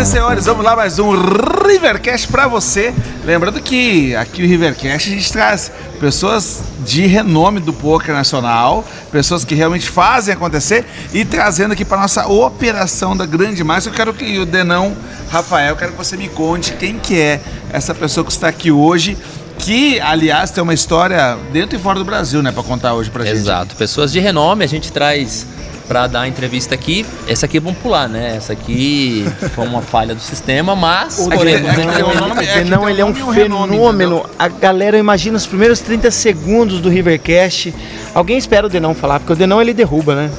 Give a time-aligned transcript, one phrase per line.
[0.00, 2.94] e senhores, vamos lá mais um Rivercast para você.
[3.24, 9.44] Lembrando que aqui no Rivercast a gente traz pessoas de renome do poker nacional, pessoas
[9.44, 13.88] que realmente fazem acontecer e trazendo aqui para nossa operação da Grande Massa.
[13.88, 14.96] Eu quero que o Denão,
[15.30, 17.40] Rafael, quero que você me conte quem que é
[17.72, 19.18] essa pessoa que está aqui hoje
[19.58, 23.24] que, aliás, tem uma história dentro e fora do Brasil, né, para contar hoje pra
[23.24, 23.38] gente.
[23.38, 23.74] Exato.
[23.74, 25.44] Pessoas de renome, a gente traz
[25.88, 27.04] para dar a entrevista aqui.
[27.26, 28.36] Essa aqui vamos pular, né?
[28.36, 29.24] Essa aqui
[29.54, 33.04] foi uma falha do sistema, mas O é um nome- é tem um ele é
[33.04, 34.24] um fenômeno.
[34.38, 37.74] A galera imagina os primeiros 30 segundos do Rivercast.
[38.14, 40.30] Alguém espera o Denão falar, porque o Denão ele derruba, né?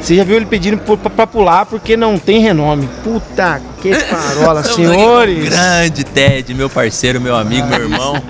[0.00, 0.78] Você já viu ele pedindo
[1.14, 2.88] pra pular porque não tem renome.
[3.04, 5.50] Puta que parola, senhores.
[5.50, 8.22] Grande Ted, meu parceiro, meu amigo, meu irmão.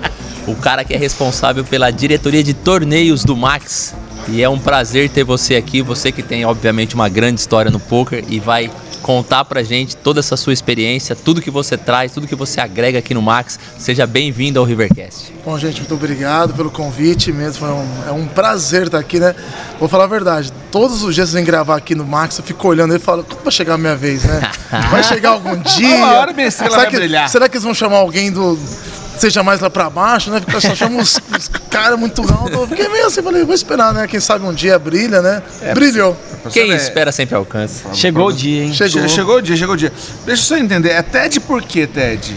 [0.45, 3.95] o cara que é responsável pela diretoria de torneios do Max.
[4.27, 7.79] E é um prazer ter você aqui, você que tem obviamente uma grande história no
[7.79, 8.69] poker e vai
[9.01, 12.99] contar pra gente toda essa sua experiência, tudo que você traz, tudo que você agrega
[12.99, 13.59] aqui no Max.
[13.77, 15.33] Seja bem-vindo ao Rivercast.
[15.43, 17.65] Bom, gente, muito obrigado pelo convite mesmo.
[17.65, 19.35] É um, é um prazer estar aqui, né?
[19.79, 20.53] Vou falar a verdade.
[20.71, 23.51] Todos os dias vem gravar aqui no Max, eu fico olhando e falo, quando vai
[23.51, 24.39] chegar a minha vez, né?
[24.89, 25.95] Vai chegar algum dia.
[25.97, 27.29] Uma hora minha estrela será vai que, brilhar.
[27.29, 28.57] Será que eles vão chamar alguém do.
[29.21, 30.39] Seja mais lá pra baixo, né?
[30.39, 32.53] Porque só chamam os, os caras muito altos.
[32.53, 34.07] Eu fiquei meio assim, falei, vou esperar, né?
[34.07, 35.43] Quem sabe um dia brilha, né?
[35.75, 36.17] Brilhou.
[36.51, 37.83] Quem Você- espera sempre alcança.
[37.93, 38.73] Chegou o dia, hein?
[38.73, 39.01] Chegou.
[39.03, 39.93] Che- Chegou o dia, chegou o dia.
[40.25, 42.35] Deixa eu só entender, é TED por quê, TED?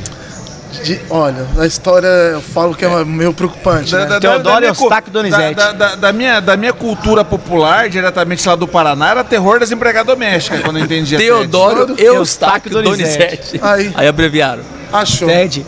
[0.84, 3.94] De- olha, a história eu falo que é meio preocupante.
[3.94, 4.18] né?
[4.20, 5.54] Teodoro minha Eustáquio cu- Donizete.
[5.54, 9.70] Da, da- da minha, da minha cultura popular, diretamente lá do Paraná, era terror das
[9.70, 13.58] empregadas domésticas, quando eu entendia Teodoro Teodoro Eustáquio Eustáquio Donizete.
[13.62, 13.90] Aí.
[13.94, 14.62] Aí abreviaram.
[14.92, 15.28] Achou.
[15.28, 15.64] Ted.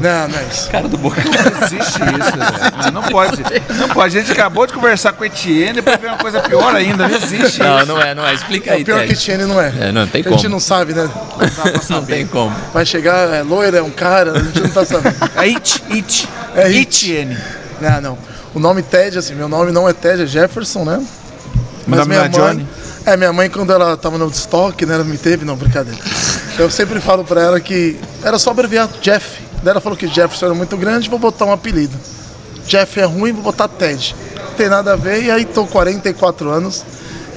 [0.00, 0.70] Não, não é isso.
[0.70, 1.20] Cara do Boca.
[1.22, 2.72] Não existe isso, velho.
[2.76, 3.42] Mas Não pode.
[3.78, 4.16] Não pode.
[4.16, 7.08] A gente acabou de conversar com o Etienne pra ver uma coisa pior ainda.
[7.08, 7.86] Não existe Não, isso.
[7.86, 8.34] não é, não é.
[8.34, 9.18] Explica É aí, o pior que Ted.
[9.20, 9.72] Etienne não é.
[9.80, 10.48] É, não tem A gente como.
[10.50, 11.08] não sabe, né?
[11.90, 12.54] Não tem como.
[12.72, 15.16] Vai chegar, é loira, é um cara, a gente não tá sabendo.
[15.36, 16.28] É It, It.
[16.54, 16.70] É.
[16.72, 17.36] Etienne.
[17.80, 18.18] Não, não.
[18.54, 21.02] O nome Ted, assim, meu nome não é Ted, é Jefferson, né?
[21.86, 22.68] Nome não é Johnny.
[23.06, 24.94] É, minha mãe, quando ela tava no estoque, né?
[24.94, 25.98] Ela me teve, não, brincadeira.
[26.58, 29.47] Eu sempre falo pra ela que era só abreviar Jeff.
[29.62, 31.96] Daí ela falou que Jefferson era muito grande, vou botar um apelido.
[32.66, 34.14] Jeff é ruim, vou botar Ted.
[34.36, 36.84] Não tem nada a ver, e aí tô 44 anos,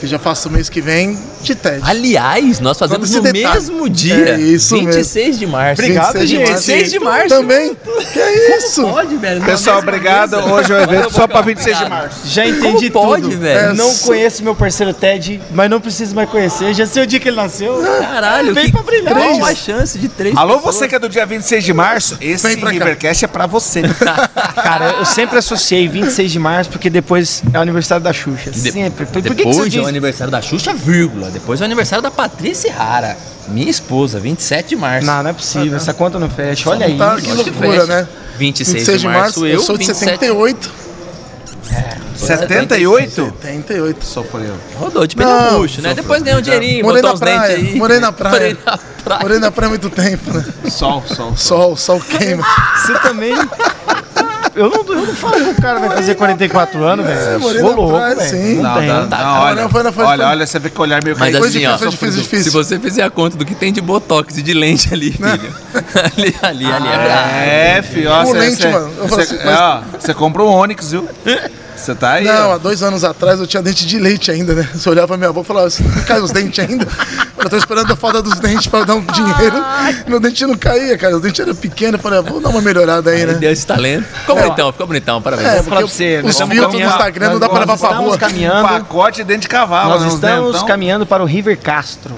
[0.02, 1.80] que já faço o mês que vem de Ted.
[1.84, 3.54] Aliás, nós fazemos no detalhe.
[3.56, 4.30] mesmo dia.
[4.36, 5.80] É isso 26 de março.
[5.82, 6.50] Obrigado, 26 de gente.
[6.50, 6.66] março.
[6.68, 7.30] 26 de março.
[7.30, 7.78] Também?
[8.12, 8.82] Que é isso?
[8.84, 9.42] Pode, velho.
[9.44, 10.38] Pessoal, obrigado.
[10.38, 10.52] mesa.
[10.54, 11.66] Hoje é o evento só pra Obrigado.
[11.66, 12.28] 26 de março.
[12.28, 13.38] Já entendi Como pode, tudo.
[13.38, 13.60] velho?
[13.60, 16.74] É, Não só- conheço meu parceiro Ted, mas não preciso mais conhecer.
[16.74, 17.80] Já sei o dia que ele nasceu.
[18.02, 19.14] Caralho, Vem pra brilhar.
[19.14, 19.44] qual Três.
[19.44, 20.76] a chance de três Alô, pessoas?
[20.76, 22.48] você que é do dia 26 de março, esse.
[22.56, 23.84] Rivercast é pra você.
[24.56, 28.50] Cara, eu sempre associei 26 de março porque depois é o aniversário da Xuxa.
[28.52, 29.06] De- Sempre.
[29.06, 29.82] Por, por que, que Depois você diz?
[29.92, 31.30] Aniversário da Xuxa, vírgula.
[31.30, 35.06] Depois é o aniversário da Patrícia Rara, minha esposa, 27 de março.
[35.08, 35.76] Não, não é possível.
[35.78, 36.70] Essa conta não fecha.
[36.70, 36.98] Olha aí.
[36.98, 37.86] Tá, que loucura, fecha.
[37.86, 38.08] né?
[38.38, 40.10] 26, de março, eu, sou de 27.
[40.12, 40.72] 78.
[42.16, 43.34] 78?
[43.42, 44.06] 78.
[44.06, 44.56] Sofreu.
[44.78, 45.94] Rodou de pneu murcho, né?
[45.94, 47.76] Depois ganhou um dinheirinho, Morei botou na uns dentes praia, aí.
[47.76, 48.34] morei na praia.
[48.34, 49.22] Morei na praia.
[49.22, 50.46] Morei na praia há muito tempo, né?
[50.70, 51.36] Sol, sol.
[51.36, 52.46] Sol, sol queima.
[52.78, 53.34] Você também.
[54.56, 57.46] Eu não, eu não falo que o cara vai fazer 44 anos, velho.
[57.46, 58.22] Ô, na louco, velho.
[58.22, 58.56] sim.
[58.62, 60.06] Não, Não, tá, olha, olha, foi.
[60.06, 62.44] olha, você vê que olhar meio Mas assim, ó, difícil, foi difícil, difícil.
[62.44, 65.26] se você fizer a conta do que tem de botox e de lente ali, filho.
[66.16, 67.30] ali, ali, ali é brabo.
[67.46, 68.10] É, filho,
[69.08, 69.22] você-
[69.98, 71.08] assim, é, compra um Onix, viu?
[71.82, 72.24] Você tá aí.
[72.26, 72.54] Não, ó.
[72.54, 74.70] há dois anos atrás eu tinha dente de leite ainda, né?
[74.74, 76.88] Você olhava pra minha avó e falava assim, não cai os dentes ainda?
[77.38, 79.64] Eu tô esperando a foda dos dentes pra dar um dinheiro.
[80.08, 81.16] Meu dente não caía, cara.
[81.16, 81.94] Os dentes eram pequenos.
[81.96, 83.34] Eu falei, ah, vou dar uma melhorada aí, né?
[83.34, 84.06] Deu esse talento.
[84.06, 84.44] Ficou É.
[84.44, 85.50] bonitão, ficou bonitão, parabéns.
[85.50, 87.90] É, Vou falar porque pra você, os filtros no Instagram não dá pra levar pra
[87.96, 88.18] rua.
[88.18, 88.68] Caminhando.
[88.68, 89.90] pacote de dente de cavalo.
[89.90, 90.68] Nós né, estamos dentão.
[90.68, 92.14] caminhando para o River Castro.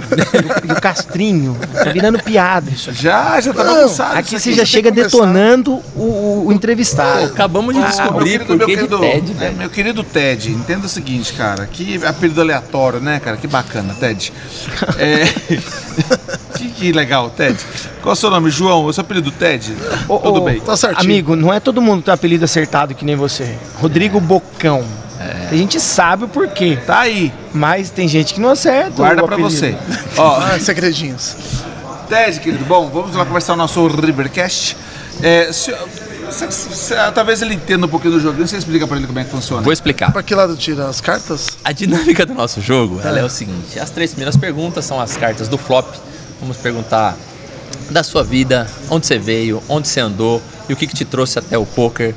[0.68, 1.57] E o Castrinho.
[1.74, 3.01] Tá virando piada isso aqui.
[3.01, 4.18] Já, já tá Não, bagunçado.
[4.18, 7.25] Aqui você já chega detonando o, o entrevistado.
[7.25, 9.53] Acabamos de Meu descobrir meu que de querido, TED, é, velho.
[9.53, 13.38] Meu querido Ted, entenda o seguinte, cara, que apelido aleatório, né, cara?
[13.38, 14.31] Que bacana, Ted.
[14.98, 15.25] É,
[16.57, 17.57] que, que legal, Ted.
[18.01, 18.86] Qual é o seu nome, João?
[18.86, 19.75] O seu apelido Ted?
[20.07, 20.60] Ô, Tudo ô, bem.
[20.60, 21.01] Tá certinho.
[21.01, 23.56] Amigo, não é todo mundo que tem apelido acertado que nem você.
[23.75, 24.83] Rodrigo Bocão.
[25.50, 28.92] A gente sabe o porquê, Tá aí, mas tem gente que não acerta.
[28.92, 29.74] guarda pra você.
[30.18, 31.36] Ó, Ah, segredinhos.
[32.10, 34.75] Ted, querido, bom, vamos lá conversar o nosso Rivercast.
[35.22, 35.74] É, se-
[36.33, 39.24] se- se- talvez ele entenda um pouquinho do joguinho, você explica pra ele como é
[39.24, 39.62] que funciona.
[39.62, 40.12] Vou explicar.
[40.12, 41.47] Pra que lado tira as cartas?
[41.63, 45.15] A dinâmica do nosso jogo ela é o seguinte: as três primeiras perguntas são as
[45.18, 45.88] cartas do flop.
[46.39, 47.15] Vamos perguntar
[47.89, 51.38] da sua vida, onde você veio, onde você andou e o que, que te trouxe
[51.39, 52.13] até o poker.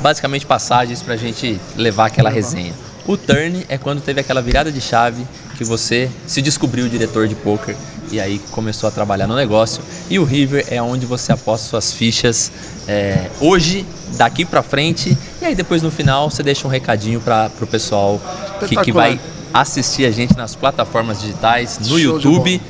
[0.00, 2.72] Basicamente passagens pra gente levar aquela resenha.
[3.06, 5.26] O turn é quando teve aquela virada de chave
[5.56, 7.76] que você se descobriu diretor de poker
[8.10, 9.82] e aí começou a trabalhar no negócio.
[10.10, 12.50] E o River é onde você aposta suas fichas
[12.86, 13.86] é, hoje,
[14.16, 18.20] daqui pra frente, e aí depois no final você deixa um recadinho para pro pessoal
[18.68, 19.18] que, que vai
[19.52, 22.60] assistir a gente nas plataformas digitais, no Show YouTube.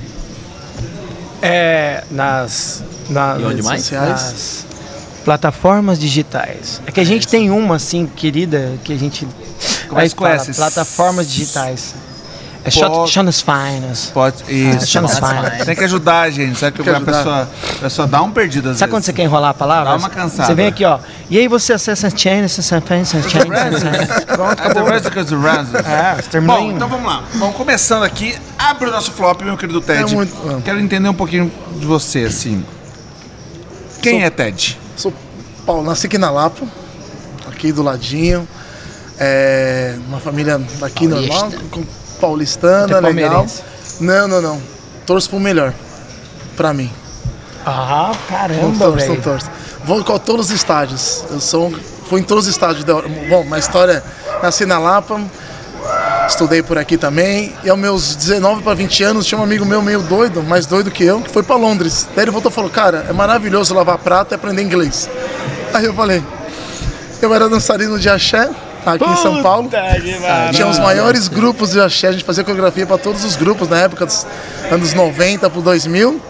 [1.43, 3.83] É, nas, na- E onde nas- mais?
[3.83, 4.11] Sociais.
[4.11, 4.67] nas
[5.25, 6.81] plataformas digitais.
[6.87, 9.27] É que a gente tem uma, assim, querida, que a gente...
[9.89, 11.95] Como é que fala, Plataformas digitais.
[12.67, 13.13] É Pode-
[13.43, 14.11] Finance.
[14.11, 14.37] Pode.
[14.49, 14.87] Isso.
[14.87, 15.65] chama Fine.
[15.67, 16.59] Tem que ajudar a gente.
[16.59, 19.07] Sabe que Tem que a pessoa, a pessoa dá um perdido às Sabe quando vezes.
[19.07, 19.91] você quer enrolar a palavra?
[19.91, 20.47] Dá uma cansada.
[20.49, 20.99] Você vem aqui, ó.
[21.29, 23.45] E aí você acessa a chain, acessa chain, acessa chain.
[24.27, 24.89] Pronto, É, acabou.
[24.91, 27.23] É, você terminou Bom, então vamos lá.
[27.35, 28.35] Vamos começando aqui.
[28.59, 30.01] Abre o nosso flop, meu querido Ted.
[30.13, 30.63] É muito-.
[30.65, 32.65] Quero entender um pouquinho de você, assim.
[34.01, 34.79] Quem Sou- é Ted?
[34.97, 35.13] Sou
[35.67, 36.65] Paulo, nasci aqui na Lapa,
[37.47, 38.49] aqui do ladinho.
[39.19, 41.35] É uma família daqui Paulista.
[41.41, 41.85] normal, com-
[42.21, 43.47] paulistana, Até legal.
[44.01, 44.63] Não, não, não.
[45.07, 45.73] Torço pro melhor.
[46.57, 46.91] Pra mim.
[47.67, 49.23] Ah, caramba, não velho.
[49.23, 49.51] torço.
[49.85, 51.25] Vou em todos os estádios.
[51.31, 51.73] Eu sou,
[52.09, 52.85] fui em todos os estádios.
[52.85, 54.03] Da, bom, uma história.
[54.43, 55.21] Nasci na Lapa,
[56.27, 57.55] estudei por aqui também.
[57.63, 60.91] E aos meus 19 para 20 anos, tinha um amigo meu meio doido, mais doido
[60.91, 62.07] que eu, que foi para Londres.
[62.15, 65.09] Daí ele voltou e falou: Cara, é maravilhoso lavar prato e aprender inglês.
[65.73, 66.23] Aí eu falei:
[67.21, 68.49] Eu era dançarino de axé,
[68.93, 69.71] aqui em São Paulo.
[70.53, 73.79] Tinha os maiores grupos de axé, a gente fazia coreografia para todos os grupos na
[73.79, 74.27] época dos
[74.71, 76.21] anos 90 pro 2000.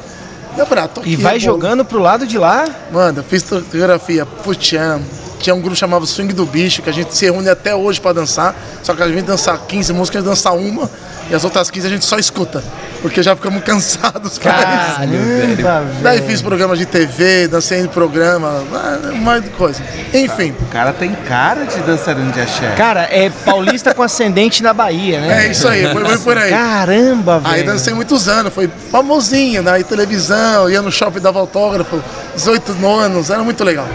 [0.56, 2.64] E eu falei, ah, tô E vai jogando pro lado de lá.
[2.92, 5.00] Mano, eu fiz coreografia pro Tchan.
[5.44, 8.14] Tinha um grupo chamado Swing do Bicho, que a gente se reúne até hoje pra
[8.14, 8.54] dançar.
[8.82, 10.90] Só que a gente dançar 15 músicas, a gente dança uma.
[11.28, 12.64] E as outras 15 a gente só escuta.
[13.02, 15.62] Porque já ficamos cansados pra isso.
[15.62, 16.30] Caramba, Daí velho.
[16.30, 19.82] fiz programa de TV, dancei em programa, ah, um monte de coisa.
[20.14, 22.70] Enfim, O cara tem cara de dançarino de axé.
[22.74, 25.44] Cara, é paulista com ascendente na Bahia, né?
[25.44, 26.50] é isso aí, foi, foi por aí.
[26.52, 27.54] Caramba, velho.
[27.54, 32.02] Aí dancei muitos anos, foi famosinho, na televisão, ia no shopping, dava autógrafo,
[32.34, 33.86] 18 anos, era muito legal.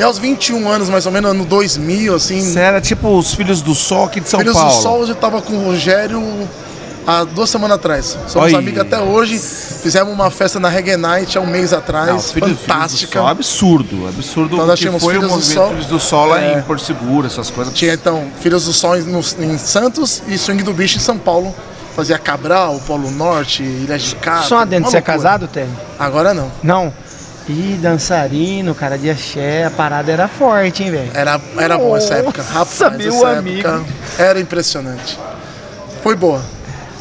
[0.00, 3.60] E aos 21 anos, mais ou menos, ano 2000, assim, Você era tipo os Filhos
[3.60, 4.74] do Sol aqui de São Filhos Paulo.
[4.74, 6.48] do Sol, eu tava com o Rogério
[7.06, 8.16] há duas semanas atrás.
[8.26, 8.58] Somos Oi.
[8.58, 9.38] amigos até hoje.
[9.38, 13.18] Fizemos uma festa na Reggae Night há um mês atrás, Não, Filhos- Filhos do fantástica.
[13.18, 15.68] Sol, absurdo, absurdo Então nós tínhamos foi o Filhos do movimento Sol.
[15.70, 16.58] Filhos do Sol lá É.
[16.58, 17.74] em Porto Seguro, essas coisas.
[17.74, 19.04] Tinha então Filhos do Sol em,
[19.44, 21.54] em Santos e Swing do Bicho em São Paulo.
[21.94, 24.48] Fazia Cabral, Polo Norte, Ilha de Cabra.
[24.48, 25.70] Só adentro, uma você é casado, Tênis?
[25.98, 26.50] Agora não.
[26.62, 26.90] Não.
[27.50, 31.10] Ih, dançarino, cara de axé, a parada era forte, hein, velho?
[31.12, 32.42] Era, era bom essa época.
[32.42, 33.66] Rapaz, meu essa amigo.
[33.68, 33.84] época
[34.18, 35.18] era impressionante.
[36.02, 36.40] Foi boa.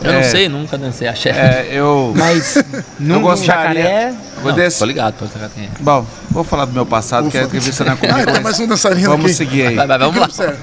[0.01, 0.15] Eu É.
[0.15, 1.29] não sei, nunca dancei axé.
[1.29, 2.13] É, eu.
[2.17, 2.63] Mas Eu
[2.99, 3.83] no gostaria.
[3.83, 5.67] jacaré, Vou Não, desse- tô ligado, tô ligado é.
[5.81, 8.39] Bom, vou falar do meu passado, que é que você não é Ah, tem mas
[8.41, 9.33] mais um dançarino Vamos aqui.
[9.35, 9.75] seguir aí.
[9.75, 10.45] Vai, vai, vamos lá.
[10.45, 10.55] é?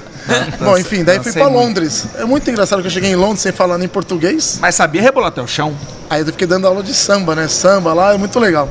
[0.63, 1.55] Bom, enfim, daí fui pra muito.
[1.67, 2.07] Londres.
[2.17, 4.57] É muito engraçado que eu cheguei em Londres sem falar nem português.
[4.59, 5.73] Mas sabia rebolar até o chão?
[6.09, 7.47] Aí eu fiquei dando aula de samba, né?
[7.47, 8.67] Samba lá, é muito legal.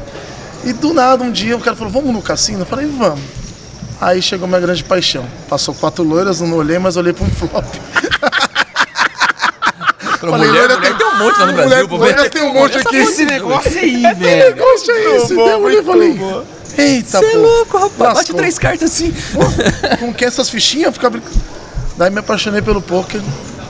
[0.66, 2.60] E do nada, um dia, o cara falou, vamos no cassino?
[2.60, 3.20] Eu falei, vamos.
[4.00, 5.24] Aí chegou minha grande paixão.
[5.48, 7.64] Passou quatro loiras, não olhei, mas olhei pra um flop.
[10.20, 11.96] Falei, mulher, mulher tem- tem um monte lá no Mulher- Brasil.
[11.96, 12.96] loira tem um monte aqui.
[12.96, 14.56] Esse negócio aí, velho.
[14.56, 15.34] negócio é esse?
[15.36, 16.20] Daí eu olhei e falei,
[16.78, 17.96] eita, Você é louco, rapaz.
[17.98, 18.36] Bate lascou.
[18.36, 19.14] três cartas assim.
[20.00, 20.92] Com que essas fichinhas?
[20.94, 21.36] Ficar brincando.
[21.96, 23.20] Daí me apaixonei pelo poker.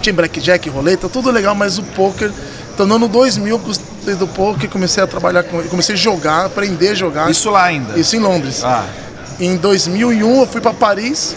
[0.00, 2.31] Tinha blackjack, roleta, tudo legal, mas o poker.
[2.79, 3.08] No ano
[4.06, 6.94] 2000, eu gostei do poker, comecei a trabalhar com ele, comecei a jogar, aprender a
[6.94, 7.31] jogar.
[7.31, 7.98] Isso lá ainda.
[7.98, 8.63] Isso em Londres.
[8.65, 8.84] Ah,
[9.41, 11.36] Em 2001, eu fui para Paris,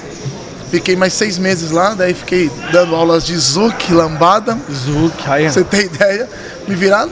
[0.69, 4.57] fiquei mais seis meses lá, daí fiquei dando aulas de zouk, lambada.
[4.71, 6.29] Zuc, aí, você ter ideia,
[6.67, 7.07] me virar.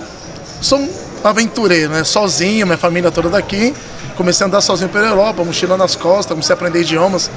[0.62, 0.90] Sou um
[1.24, 2.04] aventureiro, né?
[2.04, 3.74] Sozinho, minha família toda daqui.
[4.16, 7.30] Comecei a andar sozinho pela Europa, mochila nas costas, comecei a aprender idiomas.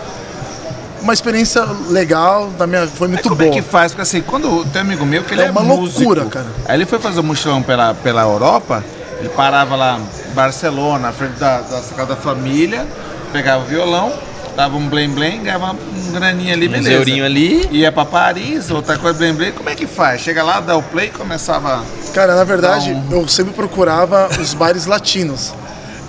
[1.02, 3.48] Uma experiência legal, da minha, foi muito como boa.
[3.48, 3.92] é que faz?
[3.92, 6.46] Porque assim, quando tem um amigo meu que ele É é, uma músico, loucura, cara.
[6.66, 8.84] Aí ele foi fazer um mochilão pela, pela Europa,
[9.18, 12.86] ele parava lá em Barcelona, na frente da, da sacada da família,
[13.32, 14.12] pegava o violão,
[14.54, 16.92] dava um blém blém, ganhava um graninha ali, Um beleza.
[16.92, 17.66] eurinho ali.
[17.70, 19.52] Ia pra Paris, outra coisa blém blém.
[19.52, 20.20] Como é que faz?
[20.20, 21.82] Chega lá, dá o play e começava...
[22.12, 23.20] Cara, na verdade, Não.
[23.20, 25.54] eu sempre procurava os bares latinos.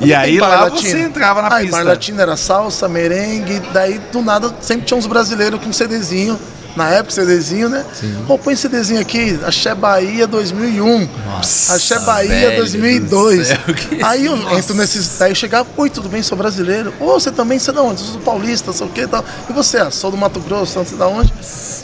[0.01, 1.83] E aí lá você entrava na Aí, pista.
[1.83, 6.39] bar era salsa, merengue, daí do nada sempre tinha uns brasileiros com CDzinho.
[6.75, 7.85] Na época, CDzinho, né?
[8.25, 11.07] Pô, põe CDzinho aqui, Axé Bahia 2001.
[11.25, 13.39] Nossa, Axé Bahia velho 2002.
[13.39, 15.17] do céu, que- Aí eu entro nesses.
[15.19, 16.23] Daí eu chegava, oi, tudo bem?
[16.23, 16.93] Sou brasileiro.
[16.99, 17.59] Ô, você também?
[17.59, 18.01] Você é da onde?
[18.01, 19.23] Eu sou paulista, sei o que e tal.
[19.49, 19.79] E você?
[19.79, 21.33] Ah, sou do Mato Grosso, não sei da onde.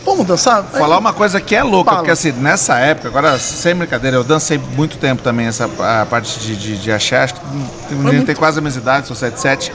[0.05, 0.65] Vamos dançar?
[0.73, 1.97] Aí, Falar uma coisa que é louca, Fala.
[2.03, 6.39] porque assim, nessa época, agora, sem brincadeira, eu dancei muito tempo também essa a parte
[6.39, 7.41] de, de, de axé, acho que
[7.89, 9.71] tem, muito- tem quase a mesma idade, sou 77,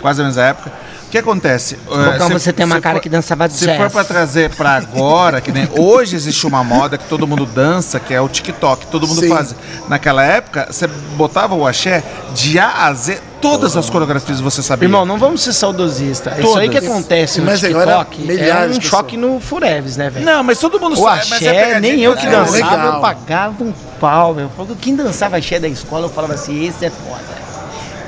[0.00, 0.72] quase a mesma época.
[1.16, 1.76] O que acontece?
[1.86, 3.76] Bocão, você tem uma cara for- que dançava Se jazz.
[3.78, 7.98] for pra trazer pra agora, que nem hoje existe uma moda que todo mundo dança,
[7.98, 9.28] que é o TikTok, todo mundo Sim.
[9.28, 9.54] faz.
[9.88, 12.04] Naquela época, você botava o axé
[12.34, 14.86] de A a Z, todas as coreografias você sabia.
[14.86, 16.38] Irmão, não vamos ser saudosistas.
[16.38, 20.26] Isso aí que acontece no Mas TikTok é um choque no Fureves, né, velho?
[20.26, 21.22] não, mas todo mundo O sabe.
[21.30, 22.94] mas é axé, pegadinha nem eu que É, dançava, legal.
[22.96, 24.50] eu pagava um pau, meu.
[24.80, 27.45] Quem dançava axé da escola, eu falava assim, esse é foda.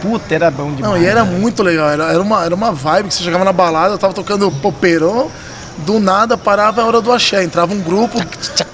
[0.01, 0.95] Puta, era bom demais.
[0.95, 1.89] Não, e era muito legal.
[1.89, 5.31] Era, era, uma, era uma vibe que você chegava na balada, eu tava tocando popeirão,
[5.87, 7.43] do nada parava a hora do axé.
[7.45, 8.19] Entrava um grupo,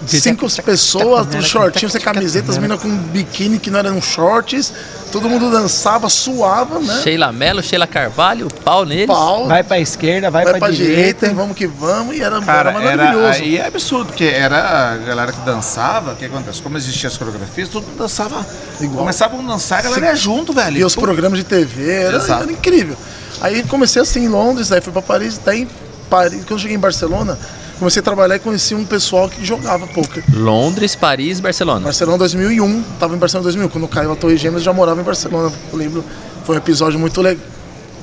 [0.06, 4.72] cinco pessoas, um shortinho, sem camiseta, as minas com biquíni que não eram shorts.
[5.12, 7.00] Todo mundo dançava, suava, né?
[7.04, 9.06] Sheila Mello, Sheila Carvalho, pau neles.
[9.06, 10.96] Pau, Vai pra esquerda, vai, vai pra, pra direita.
[10.96, 12.16] direita, e vamos que vamos.
[12.16, 13.28] E era, Cara, era era, maravilhoso.
[13.42, 16.60] aí é absurdo, porque era a galera que dançava, o que acontece?
[16.60, 18.44] Como existiam as coreografias, todo mundo dançava
[18.80, 18.98] Igual.
[18.98, 20.78] Começavam a dançar, a galera ia junto, velho.
[20.78, 22.96] E os programas de TV, era, era incrível.
[23.40, 25.68] Aí comecei assim em Londres, daí fui pra Paris, daí em
[26.08, 27.38] Paris, quando eu cheguei em Barcelona,
[27.78, 30.22] comecei a trabalhar e conheci um pessoal que jogava poker.
[30.32, 31.84] Londres, Paris, Barcelona.
[31.84, 35.04] Barcelona 2001, tava em Barcelona 2001, quando caiu a Torre Gêmeas eu já morava em
[35.04, 36.04] Barcelona, eu lembro,
[36.44, 37.20] foi um episódio muito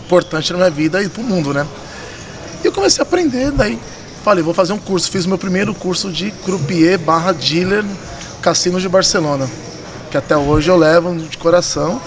[0.06, 1.66] importante na minha vida e pro mundo, né?
[2.64, 3.80] E eu comecei a aprender, daí
[4.24, 7.98] falei, vou fazer um curso, fiz o meu primeiro curso de croupier barra dealer no
[8.42, 9.50] Cassino de Barcelona,
[10.12, 12.02] que até hoje eu levo de coração,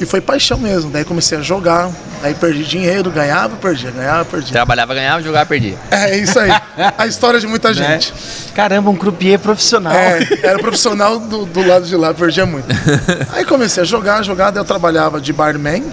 [0.00, 4.52] e foi paixão mesmo, daí comecei a jogar, daí perdi dinheiro, ganhava, perdia, ganhava, perdia.
[4.52, 5.76] Trabalhava, ganhava, jogava, perdia.
[5.90, 6.50] É isso aí,
[6.98, 8.12] a história de muita gente.
[8.54, 9.92] Caramba, um croupier profissional.
[9.92, 12.66] É, era profissional do, do lado de lá, perdia muito.
[13.32, 15.84] Aí comecei a jogar, jogar, daí eu trabalhava de barman,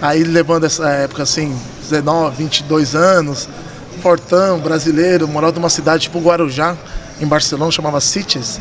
[0.00, 3.48] aí levando essa época assim, 19, 22 anos,
[4.00, 6.76] fortão, brasileiro, morava numa cidade tipo Guarujá,
[7.20, 8.60] em Barcelona, chamava Cities.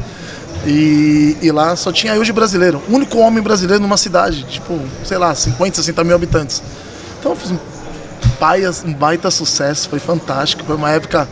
[0.66, 5.18] E, e lá só tinha eu de brasileiro, único homem brasileiro numa cidade, tipo, sei
[5.18, 6.62] lá, 50, 60 mil habitantes.
[7.20, 7.58] Então eu fiz um,
[8.40, 11.28] baita, um baita sucesso, foi fantástico, foi uma época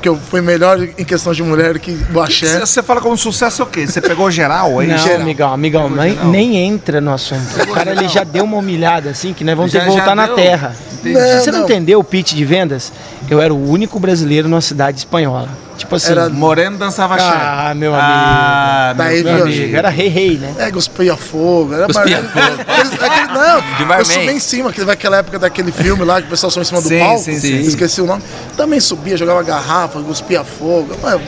[0.00, 2.60] que eu fui melhor em questão de mulher que o axé.
[2.60, 3.86] Você fala como sucesso o quê?
[3.86, 4.88] Você pegou geral aí?
[4.88, 5.20] Não, geral.
[5.20, 7.62] amigão, amigão, nem, nem entra no assunto.
[7.62, 10.14] O cara ele já deu uma humilhada assim que nós vamos ter Já- que voltar
[10.14, 10.36] na deu.
[10.36, 10.74] terra.
[11.10, 11.28] Entendi.
[11.28, 11.74] Se você não, Não, não.
[11.74, 12.92] entendeu o pitch de vendas,
[13.30, 15.48] eu era o único brasileiro numa cidade espanhola.
[15.76, 17.26] Tipo assim, Era- Moreno dançava axé.
[17.26, 20.54] Ah, meu Ah, Daí, meu meu viu, amigo, era rei rei, né?
[20.58, 21.74] É, cuspia fogo.
[21.74, 22.62] Era Cuspia mar- fogo.
[22.70, 26.28] Aquele- aquele- não, De eu subi em cima, que aquela época daquele filme lá que
[26.28, 27.22] o pessoal subiu em cima do Sim, palco.
[27.24, 27.60] sim, sim.
[27.62, 28.22] Esqueci o nome.
[28.56, 30.96] Também subia, jogava garrafa, cuspia fogo.
[31.02, 31.20] Mano,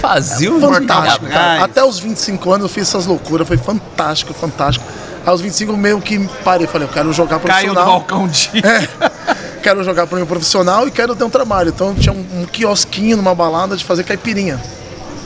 [0.00, 1.62] Fazia o fantástico, cara.
[1.62, 3.46] Até os 25 anos eu fiz essas loucuras.
[3.46, 4.84] Foi fantástico, fantástico.
[5.24, 6.66] Aos 25 meio que parei.
[6.66, 7.84] Falei, eu quero jogar Caiu do profissional.
[7.86, 8.50] balcão de.
[9.62, 11.70] quero jogar para mim profissional e quero ter um trabalho.
[11.70, 14.60] Então tinha um, um quiosquinho numa balada de fazer caipirinha.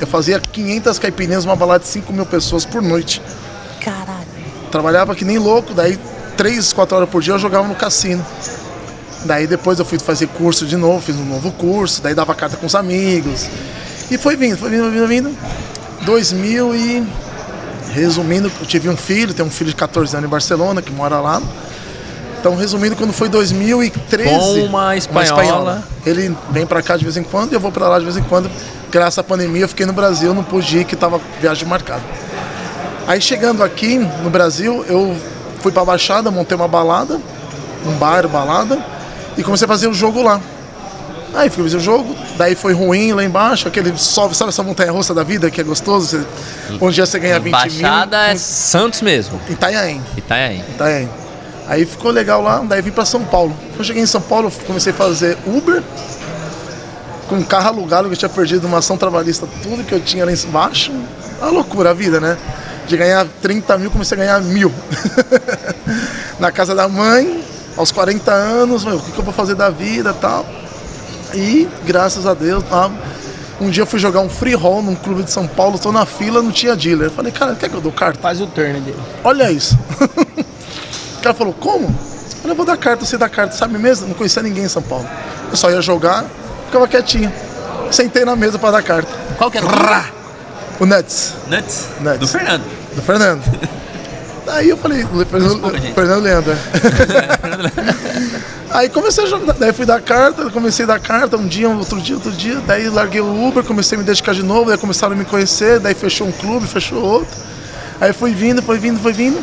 [0.01, 3.23] Eu fazia 500 caipirinhas numa balada de 5 mil pessoas por noite.
[3.81, 4.27] Caralho.
[4.71, 5.99] Trabalhava que nem louco, daí
[6.37, 8.25] 3, 4 horas por dia eu jogava no cassino.
[9.25, 12.57] Daí depois eu fui fazer curso de novo, fiz um novo curso, daí dava carta
[12.57, 13.49] com os amigos.
[14.11, 15.39] E foi vindo, foi vindo, foi vindo, vindo.
[16.03, 17.26] 2000 e...
[17.97, 21.19] Resumindo, eu tive um filho, tenho um filho de 14 anos em Barcelona, que mora
[21.19, 21.41] lá.
[22.39, 24.31] Então, resumindo, quando foi 2013...
[24.31, 25.83] Com uma espanhola.
[26.05, 28.19] Ele vem pra cá de vez em quando e eu vou pra lá de vez
[28.19, 28.51] em quando.
[28.91, 32.03] Graças à pandemia eu fiquei no Brasil, não pude ir, que tava viagem marcada.
[33.07, 35.17] Aí chegando aqui no Brasil, eu
[35.63, 37.19] fui pra Baixada, montei uma balada,
[37.87, 38.79] um bar, balada,
[39.39, 40.39] e comecei a fazer o jogo lá.
[41.35, 45.13] Aí fui o jogo, daí foi ruim lá embaixo, aquele sobe, sabe essa montanha russa
[45.13, 46.25] da vida que é gostoso?
[46.69, 48.39] Você, um dia você ganha 20 Baixada é mil.
[48.39, 49.41] Santos mesmo.
[49.49, 50.03] Em Itanhaém.
[50.17, 50.65] Itanhaém.
[50.75, 51.11] Itanhaém.
[51.69, 53.55] Aí ficou legal lá, daí vim pra São Paulo.
[53.71, 55.83] Quando eu cheguei em São Paulo, comecei a fazer Uber,
[57.29, 60.25] com um carro alugado que eu tinha perdido uma ação trabalhista, tudo que eu tinha
[60.25, 60.93] lá embaixo.
[61.41, 62.39] Uma loucura a vida, né?
[62.87, 64.73] De ganhar 30 mil, comecei a ganhar mil.
[66.39, 67.43] Na casa da mãe,
[67.77, 70.47] aos 40 anos, meu, o que, que eu vou fazer da vida e tal.
[71.37, 72.91] E graças a Deus, tá?
[73.61, 76.05] um dia eu fui jogar um free roll num clube de São Paulo, tô na
[76.05, 77.09] fila, não tinha dealer.
[77.09, 78.21] Eu falei, cara, quer que eu dou carta?
[78.21, 78.99] Faz o turn dele.
[79.25, 79.79] Olha isso.
[81.19, 81.87] o cara falou, como?
[81.87, 84.09] Eu falei, eu vou dar carta, você dá carta, sabe mesmo?
[84.09, 85.09] Não conhecia ninguém em São Paulo.
[85.51, 86.25] Eu só ia jogar,
[86.67, 87.33] ficava quietinho.
[87.91, 89.13] Sentei na mesa para dar carta.
[89.39, 89.67] Qual que era
[90.79, 91.87] o Nuts, Nuts.
[92.01, 92.19] Nuts.
[92.19, 92.65] Do Fernando.
[92.95, 93.43] do Fernando.
[94.47, 95.93] Daí eu falei, Fernando, gente.
[95.93, 96.57] Fernando Leandro.
[98.71, 102.01] Aí comecei a jogar, daí fui dar carta, comecei a dar carta um dia, outro
[102.01, 105.15] dia, outro dia, daí larguei o Uber, comecei a me dedicar de novo, daí começaram
[105.15, 107.35] a me conhecer, daí fechou um clube, fechou outro.
[108.01, 109.43] Aí fui vindo, foi vindo, foi vindo.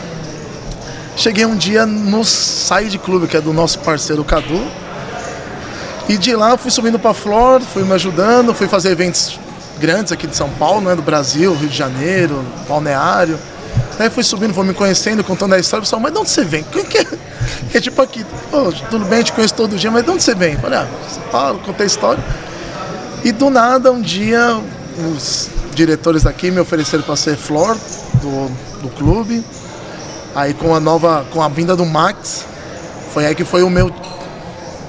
[1.17, 4.61] Cheguei um dia no Side Clube, que é do nosso parceiro Cadu.
[6.07, 9.39] E de lá fui subindo para Flor, fui me ajudando, fui fazer eventos
[9.79, 13.39] grandes aqui de São Paulo, né, do Brasil, Rio de Janeiro, Balneário.
[13.97, 16.63] Daí fui subindo, fui me conhecendo, contando a história, pessoal, mas de onde você vem?
[16.63, 17.79] Que é?
[17.79, 20.57] Tipo aqui, "Ô, tudo bem, te conheço todo dia, mas de onde você vem?
[20.57, 22.23] Falei, ah, São Paulo, contei a história.
[23.23, 24.59] E do nada, um dia,
[25.11, 27.77] os diretores daqui me ofereceram para ser flor
[28.21, 29.43] do, do clube.
[30.35, 32.45] Aí com a nova, com a vinda do Max,
[33.13, 33.93] foi aí que foi o meu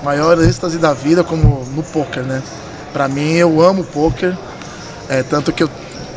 [0.02, 2.42] maior êxtase da vida como no poker, né?
[2.92, 4.36] Pra mim, eu amo poker,
[5.08, 5.70] é, tanto que eu,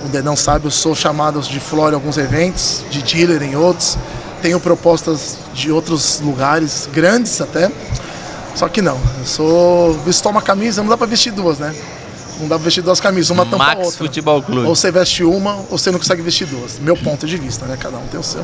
[0.07, 3.97] o Dedão sabe, eu sou chamado de flor em alguns eventos, de dealer em outros,
[4.41, 7.71] tenho propostas de outros lugares, grandes até,
[8.55, 11.75] só que não, eu sou, vestir uma camisa, não dá pra vestir duas, né?
[12.39, 13.97] Não dá pra vestir duas camisas, uma tampa a Max outra.
[13.97, 14.67] Futebol Clube.
[14.67, 16.77] Ou você veste uma, ou você não consegue vestir duas.
[16.79, 17.75] Meu ponto de vista, né?
[17.79, 18.43] Cada um tem o seu.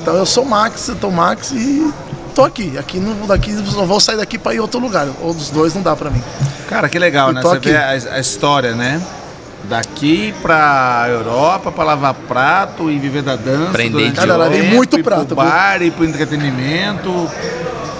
[0.00, 1.92] Então eu sou Max, eu tô Max e
[2.34, 2.76] tô aqui.
[2.76, 5.06] Aqui não, daqui, não vou sair daqui pra ir outro lugar.
[5.20, 6.20] Ou dos dois não dá pra mim.
[6.68, 7.42] Cara, que legal, Eu né?
[7.42, 7.70] Você aqui.
[7.70, 9.00] vê a, a história, né?
[9.64, 13.70] Daqui pra Europa, pra lavar prato e viver da dança.
[13.70, 15.36] Aprender durante Cara, tempo, muito pro prato, viu?
[15.36, 17.10] bar, ir pro entretenimento.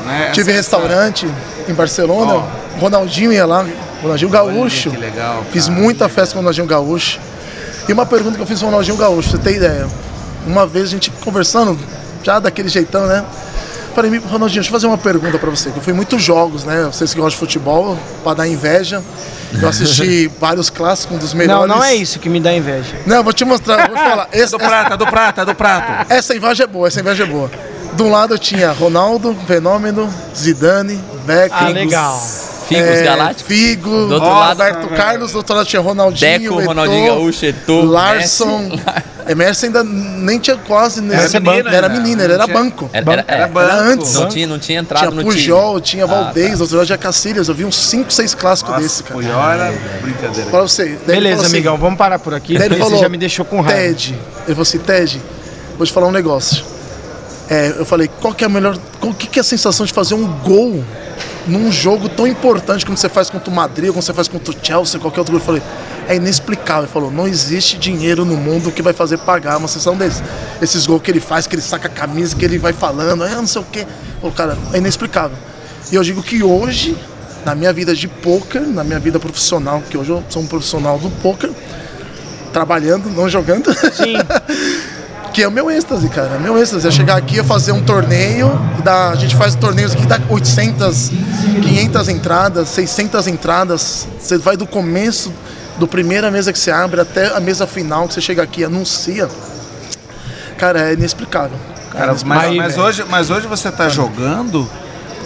[0.04, 0.31] Né?
[0.33, 1.28] Tive Essa- restaurante
[1.69, 2.42] em Barcelona, Ó.
[2.81, 3.64] Ronaldinho ia lá,
[4.02, 4.90] Ronaldinho Olha Gaúcho.
[4.90, 5.45] Que legal.
[5.52, 5.78] Fiz cara.
[5.81, 7.21] muita festa com o Ronaldinho Gaúcho.
[7.88, 9.87] E uma pergunta que eu fiz com o Ronaldinho Gaúcho, pra você ter ideia.
[10.47, 11.78] Uma vez a gente conversando,
[12.25, 13.25] já daquele jeitão, né?
[13.95, 15.71] Falei, "Me- Ronaldinho, deixa eu fazer uma pergunta pra você.
[15.71, 16.85] Que eu fui muitos jogos, né?
[16.91, 19.03] Vocês que gostam de futebol, pra dar inveja.
[19.61, 21.69] Eu assisti vários clássicos, um dos Não, melhores.
[21.69, 22.95] não é isso que me dá inveja.
[23.07, 24.29] Não, vou te mostrar, vou falar.
[24.33, 26.07] É Esse, do prata, é do prata, é do prato.
[26.13, 27.51] essa inveja é boa, essa inveja é boa.
[27.93, 31.59] De um lado eu tinha Ronaldo, Fenômeno, Zidane, Beckham.
[31.67, 32.19] Ah, legal.
[32.67, 33.43] Figos é, Galácticos.
[33.55, 34.97] Figo, Do outro lado, Roberto velho.
[34.97, 38.59] Carlos, do outro lado tinha Ronaldinho, Deco, Eto'o, Ronaldinho Gaúcho, Eto'o, Larson.
[38.71, 38.83] Messi.
[39.29, 41.76] Emerson ainda nem tinha quase nesse Era menino banco.
[41.76, 42.91] Era menino, ele era tinha- banco.
[42.93, 43.73] Era, era, Era é, banco.
[43.75, 44.14] antes.
[44.14, 45.83] Não tinha, não tinha entrado Tinha no Pujol, time.
[45.83, 47.49] tinha Ah, Valdez, outro lado tinha Cacilhas.
[47.49, 49.14] Eu vi uns 5, 6 clássicos Nossa, desse, cara.
[49.14, 50.50] Puyol era brincadeira.
[50.50, 50.99] Pra você.
[51.07, 52.57] Beleza, assim- amigão, vamos parar por aqui.
[52.59, 53.81] Daí ele falou, você já me deixou com raiva.
[53.81, 54.14] Ted.
[54.47, 55.23] Ele falou assim, Ted,
[55.76, 56.64] vou te falar um negócio.
[57.49, 58.79] É, eu falei, qual que é a melhor.
[59.01, 60.83] O que, que é a sensação de fazer um gol
[61.47, 64.57] num jogo tão importante como você faz contra o Madrid, como você faz contra o
[64.63, 65.43] Chelsea, qualquer outro jogo?
[65.43, 65.63] Eu falei,
[66.09, 66.85] é inexplicável.
[66.85, 70.23] Ele falou, não existe dinheiro no mundo que vai fazer pagar uma sessão desses.
[70.61, 73.28] Esses gols que ele faz, que ele saca a camisa, que ele vai falando, ah,
[73.28, 73.87] não sei o quê.
[74.23, 75.37] O cara, é inexplicável.
[75.91, 76.97] E eu digo que hoje,
[77.45, 80.99] na minha vida de poker, na minha vida profissional, que hoje eu sou um profissional
[80.99, 81.50] do poker,
[82.52, 83.75] trabalhando, não jogando.
[83.93, 84.15] Sim.
[85.32, 86.34] que é o meu êxtase, cara.
[86.34, 86.86] É meu êxtase.
[86.86, 88.50] É chegar aqui e fazer um torneio.
[88.84, 91.10] Dá, a gente faz torneios aqui, dá 800,
[91.62, 94.06] 500 entradas, 600 entradas.
[94.21, 95.32] Você vai do começo,
[95.78, 98.64] do primeira mesa que você abre até a mesa final, que você chega aqui e
[98.64, 99.28] anuncia.
[100.58, 101.56] Cara, é inexplicável.
[101.90, 104.68] Cara, mas, mas hoje, mas hoje você tá jogando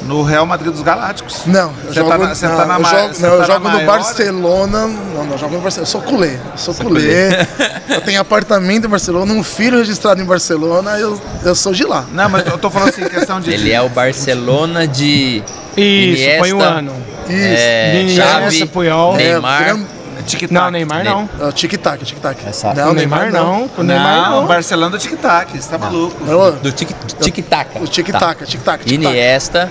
[0.06, 1.42] no Real Madrid dos Galácticos.
[1.46, 3.26] Não, eu Você jogo, tá na- você não, tá na eu ma- jogo, não, tá
[3.36, 4.86] eu jogo no maior- Barcelona.
[4.86, 5.82] Não, não, eu jogo no Barcelona.
[5.82, 6.34] Eu sou culé.
[6.52, 7.46] Eu sou culé.
[7.88, 12.04] eu tenho apartamento em Barcelona, um filho registrado em Barcelona, eu, eu sou de lá.
[12.12, 13.50] Não, mas eu tô falando assim, questão de.
[13.56, 15.42] Ele é o Barcelona de
[15.76, 16.92] Isso, Iniesta, põe um ano.
[17.28, 17.32] Isso.
[17.38, 19.16] É, Iniesta, Chave, Puyol.
[19.16, 19.62] Neymar.
[19.62, 19.95] É,
[20.26, 20.52] Tic-tac.
[20.52, 21.28] Não, Neymar não.
[21.40, 22.46] É o tic-tac, tic-tac.
[22.46, 23.70] Essa- Não, o Neymar não.
[23.76, 24.46] O Neymar Não, não.
[24.46, 26.16] Barcelona do tic-tac, você tá maluco.
[26.62, 27.78] Do tic- tic-tac.
[27.80, 28.92] O tic-tac, tic-tac, tic-tac.
[28.94, 29.70] Iniesta,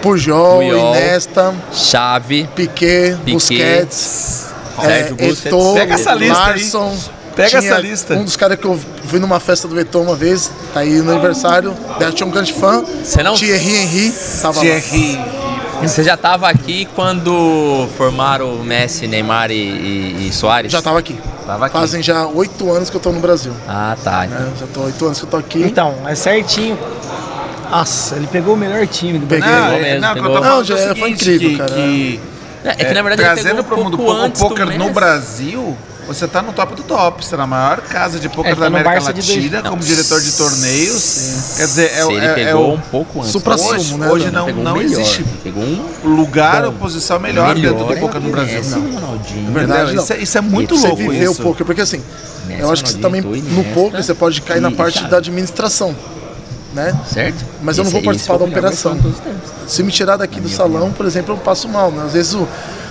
[0.00, 0.94] Pujol, Puyol.
[0.94, 4.46] Iniesta, Chave, Piquet, Piquet, Busquets,
[4.80, 5.46] Sérgio é, Busquets.
[5.46, 6.50] Eto'o, Pega essa lista aí.
[6.50, 6.98] Larson.
[7.34, 8.14] Pega Tinha essa lista.
[8.14, 11.12] Um dos caras que eu fui numa festa do Eto'o uma vez, tá aí no
[11.12, 12.82] aniversário, daí eu tinha um grande fã.
[12.82, 14.62] Você não- Thierry Henry, tava lá.
[14.62, 15.20] Thierry.
[15.82, 20.72] Você já estava aqui quando formaram o Messi, Neymar e, e, e Soares?
[20.72, 21.18] Já tava aqui.
[21.46, 21.78] Tava aqui.
[21.78, 23.52] Fazem já oito anos que eu tô no Brasil.
[23.68, 24.26] Ah, tá.
[24.26, 24.52] né?
[24.58, 25.62] Já tô oito anos que eu tô aqui.
[25.62, 26.78] Então, é certinho.
[27.70, 29.48] Nossa, ele pegou o melhor time do Peguei.
[29.48, 29.60] Brasil.
[29.60, 30.40] Não, Pegou é, mesmo, não, o tô pegou.
[30.40, 31.70] Não, é o já seguinte, foi incrível, que, cara.
[31.70, 32.20] que,
[32.64, 34.48] É, é que na verdade ele trazendo pegou pro um mundo pouco do antes do
[34.48, 34.90] poker no.
[34.90, 37.24] Brasil, você tá no top do top.
[37.24, 39.70] Você tá na maior casa de poker É, da tá América Barça de Latina, dois-
[39.70, 41.54] como diretor de torneios.
[41.56, 43.32] Quer dizer, é, o- Se ele é, é pegou o um pouco antes.
[43.32, 45.00] Supra-sumo, hoje, né, hoje não, não o melhor.
[45.00, 45.24] existe
[46.04, 48.62] um lugar ou posição melhor, dentro do melhor poker no é Brasil.
[48.64, 48.78] Não.
[48.80, 49.52] o Ronaldinho.
[49.52, 50.02] Verdade, não.
[50.02, 51.40] Isso, é, isso é muito você louco viver isso.
[51.42, 52.02] o poker, porque assim,
[52.46, 55.16] Messi, eu acho que você também, no poker, você pode cair na e parte da
[55.18, 55.94] administração,
[56.72, 56.94] né?
[57.12, 57.44] Certo?
[57.62, 58.98] Mas eu não Esse- vou esse participar da melhor operação.
[59.66, 61.90] Se me tirar daqui do salão, por exemplo, eu passo mal.
[61.90, 62.04] Né?
[62.06, 62.46] Às vezes, o,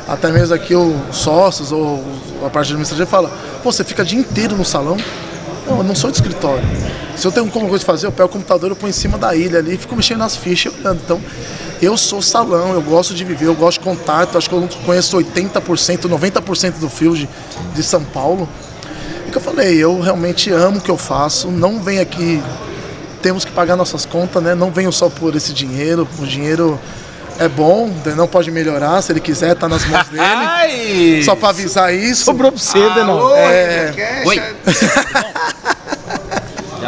[0.07, 2.03] até mesmo aqui os sócios ou
[2.45, 3.31] a parte administrativa fala:
[3.63, 4.97] você fica o dia inteiro no salão?
[5.67, 6.63] Não, eu não sou de escritório.
[7.15, 9.17] Se eu tenho alguma coisa de fazer, eu pego o computador, eu ponho em cima
[9.17, 11.01] da ilha ali e fico mexendo nas fichas olhando.
[11.03, 11.21] Então,
[11.81, 14.37] eu sou salão, eu gosto de viver, eu gosto de contato.
[14.37, 17.27] Acho que eu conheço 80%, 90% do field
[17.73, 18.47] de São Paulo.
[19.27, 21.49] E que eu falei, eu realmente amo o que eu faço.
[21.49, 22.43] Não venho aqui
[23.25, 24.53] temos que pagar nossas contas, né?
[24.53, 26.07] Não venho só por esse dinheiro.
[26.19, 26.79] O dinheiro
[27.39, 29.01] é bom, não pode melhorar.
[29.01, 30.21] Se ele quiser, tá nas mãos dele.
[30.23, 31.21] Ai!
[31.23, 32.23] Só pra avisar isso.
[32.25, 33.35] Sobrou pra você, Denão.
[33.35, 33.91] É.
[33.91, 34.27] Rivercast.
[34.27, 34.41] Oi.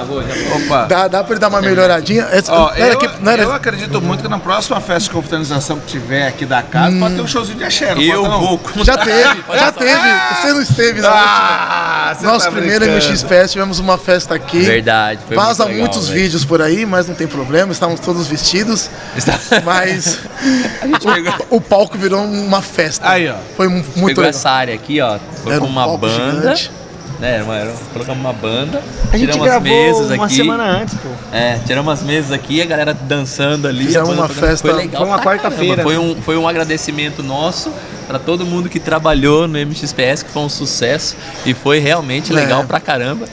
[0.08, 0.56] Já.
[0.56, 0.86] Opa.
[0.86, 2.28] Dá, dá pra ele dar uma melhoradinha?
[2.32, 5.04] Essa- Ó, não era eu, que- não era- eu acredito muito que na próxima festa
[5.04, 8.22] de confraternização que tiver aqui da casa, pode ter um showzinho de axé, não Eu
[8.24, 8.40] pode, não?
[8.40, 10.08] vou Já teve, já teve.
[10.42, 11.28] Você não esteve na última.
[11.30, 13.06] Ah, você Nosso tá primeiro brincando.
[13.06, 14.60] MX Fest, tivemos uma festa aqui.
[14.62, 15.20] Verdade.
[15.28, 16.22] Foi Vaza muito legal, muitos velho.
[16.22, 18.90] vídeos por aí, mas não tem problema, estávamos todos vestidos.
[19.16, 20.20] Está- Mas
[21.04, 23.10] pegou, o palco virou uma festa.
[23.10, 23.36] Aí, ó.
[23.56, 24.30] Foi mu- muito pegou legal.
[24.30, 25.18] essa área aqui, ó.
[25.44, 26.56] Foi Era com um uma palco banda.
[26.56, 26.72] gigante.
[27.20, 27.72] Né, mano?
[27.94, 28.82] Colocamos uma banda.
[29.12, 30.36] A gente tiramos as mesas uma aqui.
[30.36, 31.10] semana antes, pô.
[31.36, 33.86] É, tiramos as mesas aqui, a galera dançando ali.
[33.86, 34.40] Fizemos uma tocando.
[34.40, 35.82] festa- Foi legal foi uma quarta-feira.
[35.84, 37.72] Foi um, foi um agradecimento nosso
[38.08, 41.16] pra todo mundo que trabalhou no MXPS, que foi um sucesso.
[41.44, 42.36] E foi realmente É.
[42.36, 43.26] legal pra caramba.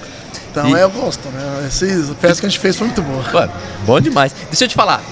[0.51, 1.65] Então E- é, eu gosto, né?
[1.67, 1.87] Essa
[2.19, 3.23] festa que a gente fez foi muito boa.
[3.25, 3.53] Pô,
[3.85, 4.35] bom demais.
[4.49, 5.03] Deixa eu te falar.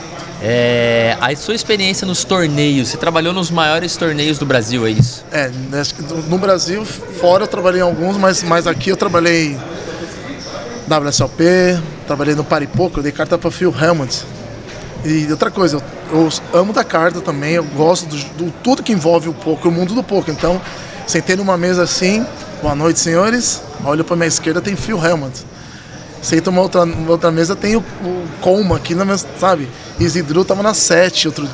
[0.45, 5.25] É, a sua experiência nos torneios, você trabalhou nos maiores torneios do Brasil, é isso?
[5.31, 5.49] É,
[6.29, 9.57] no Brasil, fora eu trabalhei em alguns, mas, mas aqui eu trabalhei
[10.89, 11.45] WSOP,
[12.09, 14.25] trabalhei no Paripoco, eu dei carta para Phil Helmut.
[15.05, 18.93] E outra coisa, eu, eu amo da carta também, eu gosto do, do tudo que
[18.93, 20.35] envolve o poker, o mundo do poker.
[20.35, 20.61] Então,
[21.07, 22.27] sentei numa mesa assim,
[22.61, 25.52] boa noite senhores, olho para minha esquerda tem Phil Helmut.
[26.23, 29.69] Sento numa outra, numa outra mesa tem o, o Colma aqui na mesa, sabe?
[29.99, 31.49] Isidro tava na 7, outro,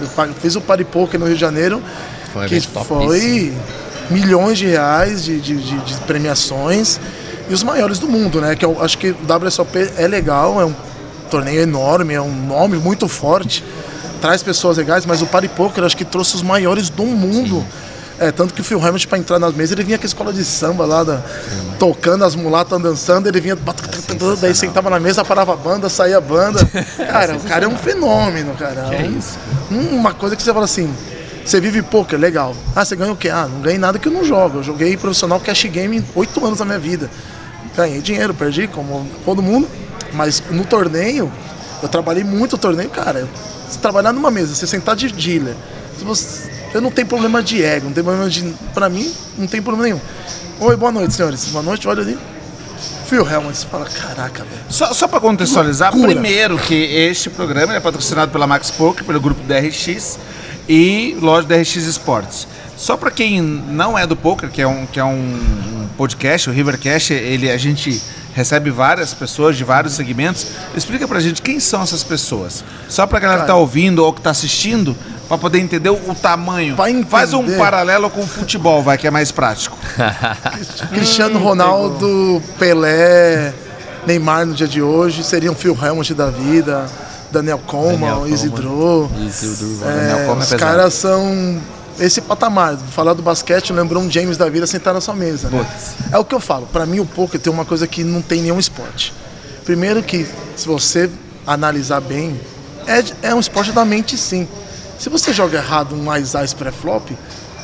[0.00, 1.82] eu fiz o Paripoker no Rio de Janeiro,
[2.32, 2.54] Foi que
[2.88, 3.52] foi
[4.10, 7.00] milhões de reais de, de, de- de premiações
[7.48, 8.54] e os maiores do mundo, né?
[8.54, 10.74] Que eu acho que o WSOP é legal, é um
[11.30, 13.64] torneio enorme, é um nome muito forte,
[14.20, 17.64] traz pessoas legais, mas o Party Poker acho que trouxe os maiores do mundo.
[18.20, 20.30] É, tanto que o Phil Hammond, para entrar nas mesas, ele vinha com a escola
[20.32, 21.22] de samba lá, da-
[21.78, 23.56] tocando as mulatas dançando, ele vinha,
[24.40, 26.60] daí sentava na mesa, parava a banda, saía a banda.
[27.10, 28.82] Cara, o cara é um fenômeno, cara.
[28.90, 29.38] Que é isso?
[29.70, 30.92] uma coisa que você fala assim,
[31.44, 32.54] você vive poker, legal.
[32.76, 33.30] Ah, você ganha o quê?
[33.30, 34.58] Ah, não ganhei nada que eu não jogo.
[34.58, 37.08] Eu joguei profissional cash game oito anos da minha vida.
[37.74, 39.66] Ganhei dinheiro, perdi, como todo mundo.
[40.12, 41.32] Mas no torneio,
[41.82, 43.26] eu trabalhei muito no torneio, cara.
[43.68, 45.54] Você trabalhar numa mesa, você sentar de dealer.
[45.98, 48.54] Se você, eu não tenho problema de ego, não tem problema de.
[48.72, 50.00] Pra mim, não tem problema nenhum.
[50.60, 51.46] Oi, boa noite, senhores.
[51.46, 52.18] Boa noite, olha ali.
[53.06, 54.62] Phil Helmut, você fala, caraca, velho.
[54.68, 56.12] Só, só para contextualizar, Loucura.
[56.12, 60.18] primeiro que este programa é patrocinado pela Max Poker, pelo grupo DRX
[60.68, 62.46] e loja DRX Esportes.
[62.76, 65.38] Só para quem não é do poker, que é um, que é um,
[66.00, 68.00] podcast, o Rivercast, ele, a gente
[68.32, 70.46] recebe várias pessoas de vários segmentos.
[70.74, 72.64] Explica pra gente quem são essas pessoas.
[72.88, 74.96] Só pra galera que tá ouvindo ou que tá assistindo,
[75.30, 76.74] para poder entender o, tamanho.
[76.74, 79.78] Pra Faz um paralelo com o futebol, vai, que é mais prático.
[80.92, 83.54] Cristiano Ronaldo, Pelé,
[84.04, 86.84] Neymar no dia de hoje, seriam Phil Helmut da vida,
[87.30, 88.26] Daniel Coleman.
[88.26, 89.08] Isidro.
[89.24, 91.60] Isildur, É, é os caras são
[92.00, 92.76] esse patamar.
[92.76, 95.48] Falar do basquete lembrou um James da vida sentar na sua mesa.
[95.48, 95.64] né?
[96.10, 96.66] É o que eu falo.
[96.72, 99.14] Pra mim, o poker tem uma coisa que não tem nenhum esporte.
[99.64, 101.08] Primeiro que, se você
[101.46, 102.40] analisar bem,
[102.84, 104.48] é, é um esporte da mente sim.
[105.00, 107.16] Se você joga errado um mais ice pré-flop,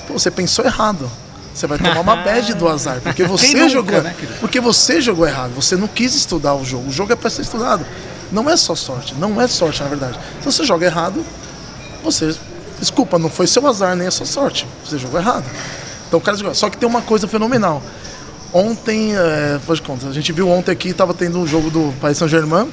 [0.09, 1.09] você pensou errado.
[1.55, 5.27] Você vai tomar uma bad do azar, porque você nunca, jogou, né, porque você jogou
[5.27, 5.53] errado.
[5.55, 6.89] Você não quis estudar o jogo.
[6.89, 7.85] O jogo é para ser estudado.
[8.33, 10.19] Não é só sorte, não é sorte na verdade.
[10.41, 11.23] Se você joga errado,
[12.03, 12.35] você.
[12.81, 14.67] Desculpa, não foi seu azar nem a sua sorte.
[14.83, 15.45] Você jogou errado.
[16.09, 16.55] Então o cara jogou.
[16.55, 17.83] Só que tem uma coisa fenomenal.
[18.51, 21.93] Ontem, é, faz de conta, a gente viu ontem aqui, tava tendo um jogo do
[22.01, 22.73] Paris Saint-Germain.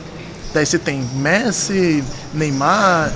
[0.54, 2.02] Daí você tem Messi,
[2.34, 3.12] Neymar,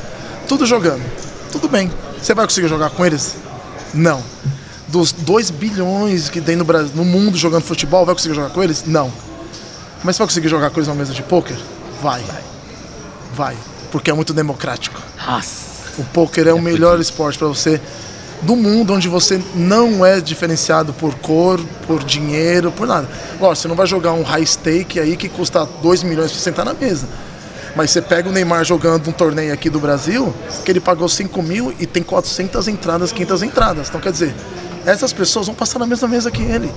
[0.45, 1.26] tudo jogando.
[1.59, 1.91] Tudo bem.
[2.21, 3.35] Você vai conseguir jogar com eles?
[3.91, 4.23] Não.
[4.87, 8.63] Dos 2 bilhões que tem no Brasil, no mundo jogando futebol, vai conseguir jogar com
[8.63, 8.83] eles?
[8.85, 9.11] Não.
[10.03, 11.57] Mas você vai conseguir jogar com eles numa mesa de pôquer?
[11.99, 12.23] Vai.
[13.33, 13.57] Vai.
[13.91, 15.01] Porque é muito democrático.
[15.97, 17.81] O poker é o melhor esporte para você
[18.43, 23.09] do mundo, onde você não é diferenciado por cor, por dinheiro, por nada.
[23.39, 26.63] Lógico, você não vai jogar um high stake aí que custa 2 milhões para sentar
[26.63, 27.07] na mesa.
[27.77, 30.33] Mas você pega o Neymar jogando um torneio aqui do Brasil,
[30.65, 33.87] que ele pagou 5 mil e tem 400 entradas, 500 entradas.
[33.87, 34.33] Então, quer dizer,
[34.83, 36.71] essas pessoas vão passar na mesma mesa que ele.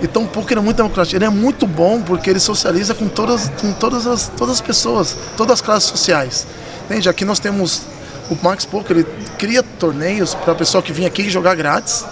[0.00, 1.16] Então o poker é muito democrático.
[1.16, 5.16] Ele é muito bom porque ele socializa com todas, com todas, as, todas as pessoas,
[5.36, 6.46] todas as classes sociais.
[6.86, 7.10] Entende?
[7.10, 7.82] Aqui nós temos
[8.30, 9.06] o Max Poker, ele
[9.38, 12.04] cria torneios para a pessoa que vem aqui jogar grátis.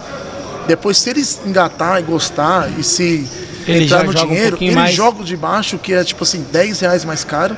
[0.69, 3.27] Depois, se eles engatar e gostar e se
[3.67, 4.95] Ele entrar no um dinheiro, pouquinho ele mais.
[4.95, 7.57] joga de baixo, que é tipo assim, 10 reais mais caro.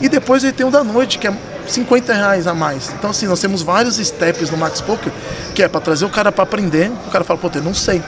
[0.00, 1.32] E depois ele tem o da noite, que é
[1.66, 2.92] 50 reais a mais.
[2.98, 5.12] Então, assim, nós temos vários steps no Max Poker,
[5.54, 6.90] que é para trazer o cara para aprender.
[7.06, 8.02] O cara fala, pô, eu não sei,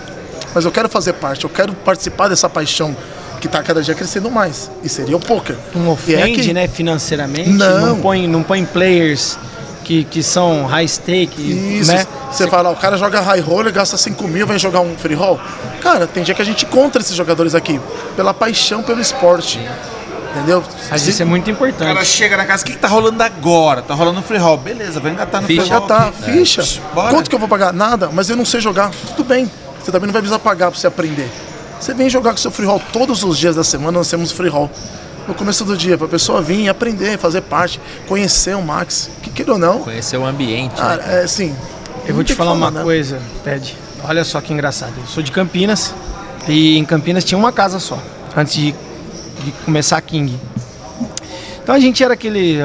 [0.54, 2.96] mas eu quero fazer parte, eu quero participar dessa paixão
[3.40, 4.70] que tá cada dia crescendo mais.
[4.82, 5.56] E seria o poker.
[5.74, 6.52] Não é ofende, aqui.
[6.52, 7.50] né, financeiramente.
[7.50, 7.86] Não.
[7.86, 9.38] Não põe, não põe players
[9.84, 11.40] que, que são high stake,
[11.78, 12.04] Isso, né?
[12.30, 15.38] você fala, o cara joga high roller, gasta 5 mil, vem jogar um free roll.
[15.80, 17.80] Cara, tem dia que a gente encontra esses jogadores aqui,
[18.16, 19.60] pela paixão pelo esporte.
[20.36, 20.62] Entendeu?
[20.90, 22.06] Mas isso é muito O cara importante.
[22.06, 23.80] chega na casa, o que, que tá rolando agora?
[23.82, 24.58] Tá rolando free roll.
[24.58, 25.62] Beleza, vai engatar no Ficha.
[25.62, 25.86] free roll.
[25.86, 26.22] tá, aqui.
[26.32, 26.62] ficha.
[26.62, 26.94] É.
[26.94, 27.10] Bora.
[27.10, 27.72] Quanto que eu vou pagar?
[27.72, 28.90] Nada, mas eu não sei jogar.
[29.16, 29.50] Tudo bem.
[29.82, 31.30] Você também não vai precisar pagar pra você aprender.
[31.80, 34.48] Você vem jogar com seu free roll todos os dias da semana, nós temos free
[34.48, 34.70] roll.
[35.28, 39.10] No começo do dia, pra pessoa vir aprender, fazer parte, conhecer o Max.
[39.22, 40.74] Que queira ou não, Conhecer o ambiente.
[40.76, 41.20] cara, né?
[41.20, 41.54] é assim.
[42.06, 42.82] Eu vou te falar que uma né?
[42.82, 43.76] coisa, Ted.
[44.04, 44.92] Olha só que engraçado.
[44.98, 45.92] Eu sou de Campinas
[46.46, 47.98] e em Campinas tinha uma casa só,
[48.36, 48.74] antes de,
[49.44, 50.38] de começar a King.
[51.62, 52.58] Então a gente era aquele.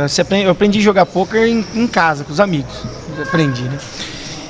[0.43, 2.73] Eu aprendi a jogar poker em, em casa, com os amigos.
[3.21, 3.77] Aprendi, né?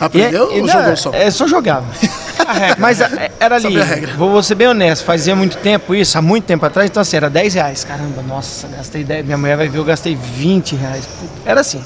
[0.02, 1.12] É- Aprendeu e ou não, jogou só?
[1.14, 1.86] É, só jogava.
[2.80, 4.14] Mas é, era ali, regra.
[4.16, 7.30] vou ser bem honesto, fazia muito tempo isso, há muito tempo atrás, então assim, era
[7.30, 7.84] 10 reais.
[7.84, 11.08] Caramba, nossa, gastei 10, minha mulher vai ver, eu gastei 20 reais.
[11.46, 11.82] Era assim.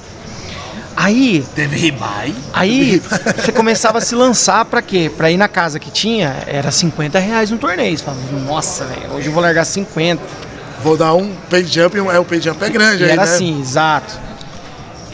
[1.05, 2.33] Aí, Teve ribai.
[2.51, 5.11] Aí você começava a se lançar pra quê?
[5.15, 7.95] Pra ir na casa que tinha, era 50 reais um torneio.
[7.95, 10.21] Você falava, nossa, velho, hoje eu vou largar 50.
[10.83, 13.31] Vou dar um pay jump, é, o pay jump é grande E aí, era né?
[13.31, 14.17] assim, exato.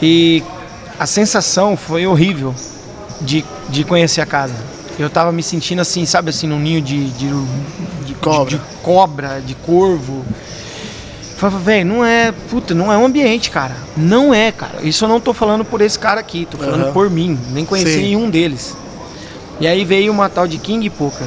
[0.00, 0.42] E
[0.98, 2.54] a sensação foi horrível
[3.20, 4.54] de, de conhecer a casa.
[4.98, 7.28] Eu tava me sentindo assim, sabe assim, num ninho de, de,
[8.06, 8.50] de Cobra.
[8.50, 10.24] de, de cobra, de corvo.
[11.42, 13.76] Falava, velho, não é, puta, não é um ambiente, cara.
[13.96, 14.78] Não é, cara.
[14.80, 16.92] Isso eu não tô falando por esse cara aqui, tô falando Aham.
[16.92, 17.36] por mim.
[17.50, 18.02] Nem conheci Sim.
[18.02, 18.76] nenhum deles.
[19.58, 21.26] E aí veio uma tal de King Poker.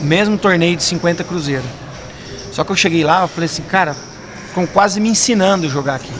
[0.00, 1.64] Mesmo torneio de 50 cruzeiro.
[2.50, 3.94] Só que eu cheguei lá, eu falei assim, cara,
[4.46, 6.14] estão quase me ensinando a jogar aqui.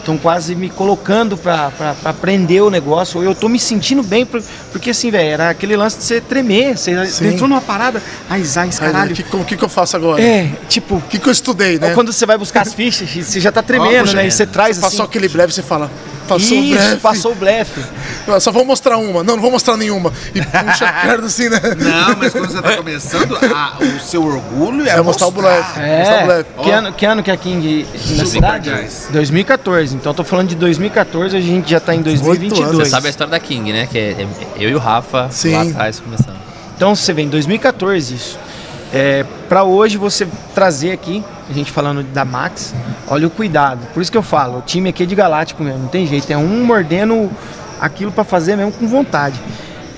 [0.00, 1.70] Estão quase me colocando pra
[2.04, 3.22] aprender o negócio.
[3.22, 6.76] Eu tô me sentindo bem, por- porque assim, velho, era aquele lance de você tremer.
[6.76, 7.28] Você Sim.
[7.28, 9.12] entrou numa parada, ai, Aí, caralho.
[9.12, 10.20] O que, que que eu faço agora?
[10.22, 11.88] É, tipo, O que, que eu estudei, né?
[11.88, 14.26] ou quando você vai buscar as fichas, você já tá tremendo, né?
[14.26, 14.80] E você traz assim.
[14.80, 15.90] Passou aquele blefe, você fala,
[16.34, 16.96] passou o Isso, blefe.
[17.00, 17.80] passou o blefe.
[18.40, 19.22] Só vou mostrar uma.
[19.24, 20.12] Não, não vou mostrar nenhuma.
[20.34, 21.60] E puxa a perna assim, né?
[21.76, 25.62] Não, mas quando você tá começando, a- o seu orgulho é, É mostrar o blefe.
[25.78, 26.50] Mostrar o É, blefe.
[26.62, 28.70] que ano, que ano que é a King na cidade?
[28.70, 29.08] Guys.
[29.10, 29.94] 2014.
[29.96, 32.20] Então eu tô falando de 2014, a gente já tá em anos.
[32.20, 32.76] 2022.
[32.76, 33.88] Você sabe a história da King, né?
[33.90, 34.26] Que é é
[34.58, 35.54] eu e o Rafa Sim.
[35.54, 36.36] lá atrás começando.
[36.76, 38.38] Então você vê em 2014 isso.
[38.92, 42.74] É, para hoje você trazer aqui, a gente falando da Max,
[43.08, 43.86] olha o cuidado.
[43.92, 46.30] Por isso que eu falo, o time aqui é de galáctico mesmo, não tem jeito.
[46.32, 47.30] É um mordendo
[47.80, 49.40] aquilo para fazer mesmo com vontade.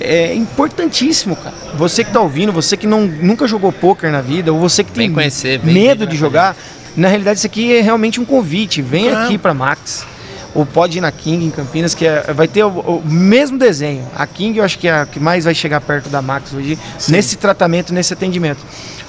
[0.00, 1.54] É importantíssimo, cara.
[1.76, 4.90] Você que tá ouvindo, você que não, nunca jogou poker na vida, ou você que
[4.90, 6.56] tem conhecer, medo de na jogar,
[6.96, 8.82] na realidade isso aqui é realmente um convite.
[8.82, 9.14] Vem É.
[9.14, 10.04] aqui para Max.
[10.54, 14.06] Ou pode ir na King em Campinas, que é- vai ter o, o mesmo desenho.
[14.14, 16.78] A King eu acho que é a que mais vai chegar perto da Max hoje,
[17.08, 18.60] nesse tratamento, nesse atendimento.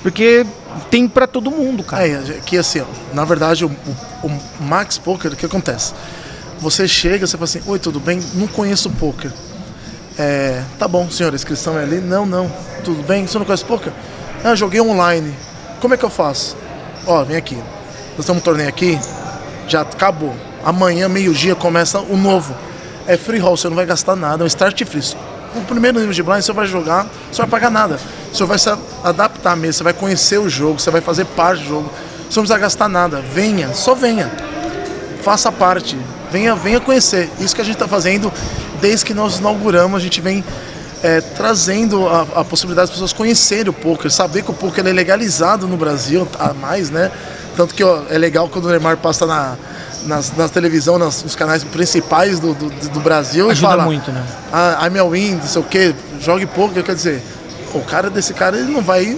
[0.02, 0.46] Porque
[0.90, 2.08] tem para todo mundo, cara.
[2.08, 3.68] É, que assim, ó, na verdade, o,
[4.24, 5.94] o- o Max Poker, o que acontece?
[6.60, 8.22] Você chega, você fala assim, oi, tudo bem?
[8.36, 9.32] Não conheço poker.
[10.18, 12.00] É, tá bom, senhor, a inscrição é ali?
[12.00, 12.50] Não, não.
[12.86, 13.28] Tudo bem?
[13.28, 13.92] Você não conhece poker?
[14.44, 15.34] Ah, joguei online.
[15.82, 16.56] Como é que eu faço?
[17.06, 17.58] Ó, vem aqui.
[18.16, 18.98] Nós temos um torneio aqui,
[19.68, 20.34] já acabou.
[20.64, 22.56] Amanhã, meio-dia, começa o novo.
[23.06, 25.16] É free roll, você não vai gastar nada, é um start free.
[25.56, 28.00] O primeiro nível de blind você vai jogar, você vai pagar nada.
[28.32, 28.70] Você vai se
[29.04, 31.92] adaptar mesmo, você vai conhecer o jogo, você vai fazer parte do jogo.
[32.30, 33.22] Você não precisa gastar nada.
[33.22, 34.32] Venha, só venha.
[35.22, 35.98] Faça parte.
[36.32, 37.30] Venha, venha conhecer.
[37.40, 38.34] Isso que a gente está fazendo
[38.82, 40.44] desde que nós inauguramos, a gente vem
[41.04, 44.92] é, trazendo a, a possibilidade das pessoas conhecerem o poker, saber que o poker é
[44.92, 47.12] legalizado no Brasil, a mais, né?
[47.56, 49.56] Tanto que ó, é legal quando o Neymar passa na,
[50.06, 54.12] nas, nas televisão, nas, nos canais principais do, do, do Brasil Ajuda e fala, muito,
[54.12, 54.24] né?
[54.52, 57.22] ah, I'm a win, não sei o que, jogue poker, quer dizer,
[57.74, 59.18] o cara desse cara ele não vai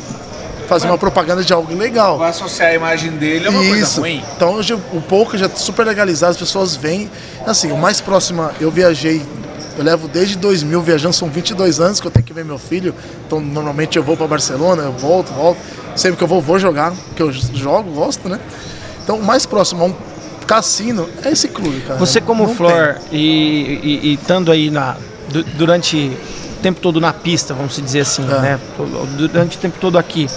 [0.67, 2.17] fazer uma propaganda de algo legal.
[2.17, 3.71] Vai associar a imagem dele a uma Isso.
[3.71, 4.23] coisa ruim.
[4.35, 7.09] Então hoje o poker já é super legalizado, as pessoas vêm.
[7.45, 9.21] Assim, o mais próximo, eu viajei,
[9.77, 12.93] eu levo desde 2000 viajando, são 22 anos que eu tenho que ver meu filho.
[13.25, 15.59] Então normalmente eu vou para Barcelona, eu volto, volto.
[15.95, 18.39] Sempre que eu vou, vou jogar, porque eu jogo, gosto, né?
[19.03, 19.95] Então o mais próximo a um
[20.45, 21.99] cassino é esse clube, cara.
[21.99, 23.17] Você como Não Flor e,
[23.83, 24.95] e, e estando aí na,
[25.29, 25.95] du- durante
[26.57, 28.39] o tempo todo na pista, vamos dizer assim, É.
[28.39, 28.59] né?
[29.17, 30.27] Durante o tempo todo aqui.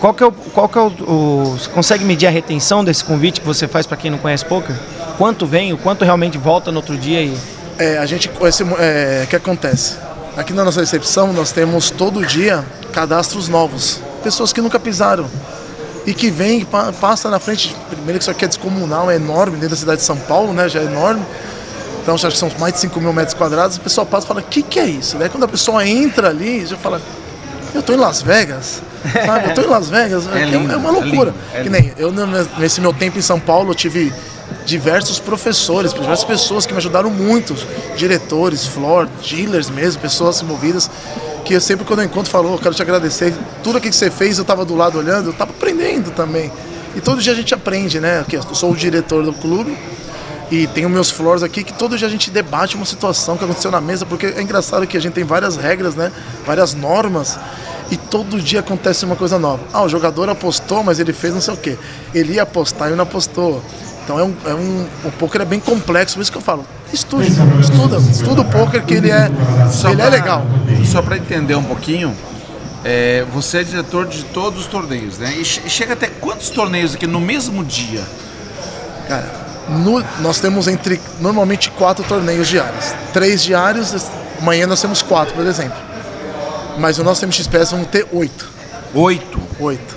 [0.00, 0.32] Qual que é o.
[0.32, 3.86] Qual que é o, o- você consegue medir a retenção desse convite que você faz
[3.86, 4.74] para quem não conhece poker?
[5.16, 7.36] Quanto vem, o quanto realmente volta no outro dia e.
[7.78, 9.96] É, a gente esse, é, que acontece?
[10.36, 15.26] Aqui na nossa recepção nós temos todo dia cadastros novos, pessoas que nunca pisaram
[16.06, 17.74] e que vem, pa- passa na frente.
[17.88, 20.68] Primeiro que isso aqui é descomunal, é enorme dentro da cidade de São Paulo, né?
[20.68, 21.22] Já é enorme.
[22.02, 23.76] Então acho que são mais de 5 mil metros quadrados.
[23.78, 25.16] O pessoal passa e fala: o que, que é isso?
[25.16, 27.00] Daí quando a pessoa entra ali, já fala:
[27.74, 28.82] eu tô em Las Vegas.
[29.26, 29.48] Sabe?
[29.50, 30.24] Eu tô em Las Vegas.
[30.34, 31.30] É, lindo, é uma é loucura.
[31.30, 32.12] lindo, é que nem eu,
[32.58, 34.12] nesse meu tempo em São Paulo, eu tive
[34.64, 37.54] diversos professores, diversas pessoas que me ajudaram muito,
[37.96, 40.90] diretores, floor, dealers mesmo, pessoas envolvidas,
[41.44, 43.96] que eu sempre quando eu encontro falo, "Oh, eu quero te agradecer, tudo aquilo que
[43.96, 46.50] você fez, eu estava do lado olhando, eu estava aprendendo também.
[46.96, 48.20] E todo dia a gente aprende, né?
[48.20, 49.76] Aqui, eu sou o diretor do clube
[50.50, 53.70] e tenho meus floors aqui que todo dia a gente debate uma situação que aconteceu
[53.70, 56.12] na mesa, porque é engraçado que a gente tem várias regras, né?
[56.46, 57.38] Várias normas
[57.90, 59.62] e todo dia acontece uma coisa nova.
[59.72, 61.76] Ah, o jogador apostou, mas ele fez não sei o quê.
[62.14, 63.62] Ele ia apostar e não apostou.
[64.04, 66.66] Então é um, é um, o poker é bem complexo, por isso que eu falo,
[66.92, 67.28] estude,
[67.60, 69.30] estuda, estuda o poker que ele é,
[69.72, 70.42] Só ele é pra- legal.
[70.84, 72.14] Só para entender um pouquinho,
[72.84, 75.34] é, você é diretor de todos os torneios, né?
[75.38, 78.02] E che- chega até quantos torneios aqui no mesmo dia?
[79.08, 79.26] Cara,
[79.70, 82.94] no- nós temos entre normalmente quatro torneios diários.
[83.14, 83.94] Três diários,
[84.38, 85.78] amanhã nós temos quatro, por exemplo.
[86.78, 88.50] Mas o nosso MXPS vamos ter oito.
[88.92, 89.40] Oito.
[89.60, 89.93] Oito.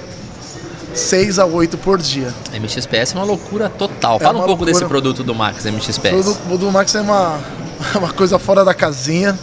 [0.98, 2.34] Seis a oito por dia.
[2.54, 4.20] MXPS é uma loucura total.
[4.20, 4.72] Fala um pouco loucura.
[4.74, 6.38] desse produto do Max MXPS.
[6.50, 7.40] o do Max é uma,
[7.96, 9.38] uma coisa fora da casinha.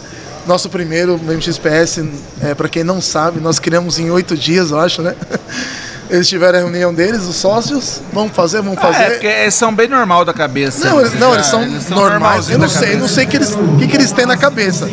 [0.45, 2.03] Nosso primeiro MXPS,
[2.41, 5.15] é, para quem não sabe, nós criamos em oito dias, eu acho, né?
[6.07, 7.99] Eles tiveram a reunião deles, os sócios.
[8.13, 9.03] Vamos fazer, vamos Ah, fazer.
[9.03, 10.87] é, porque eles são bem normal da cabeça.
[10.87, 11.01] Não, né?
[11.07, 11.61] eles, não, Já- eles são
[11.95, 12.21] normais.
[12.21, 14.37] normalzinho Eu não sei, eu não sei o que eles, que, que eles têm na
[14.37, 14.87] cabeça.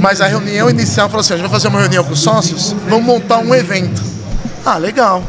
[0.00, 2.76] Mas a reunião inicial falou assim: a gente vai fazer uma reunião com os sócios,
[2.90, 4.02] vamos montar um evento.
[4.66, 5.24] Ah, legal.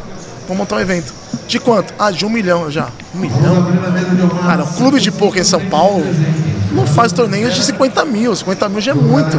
[0.47, 1.13] Vamos montar um evento.
[1.47, 1.93] De quanto?
[1.97, 2.89] Ah, de um milhão já.
[3.13, 3.67] Um milhão?
[4.45, 6.03] Cara, o clube de poker em São Paulo
[6.71, 8.35] não faz torneios de 50 mil.
[8.35, 9.37] 50 mil já é muito.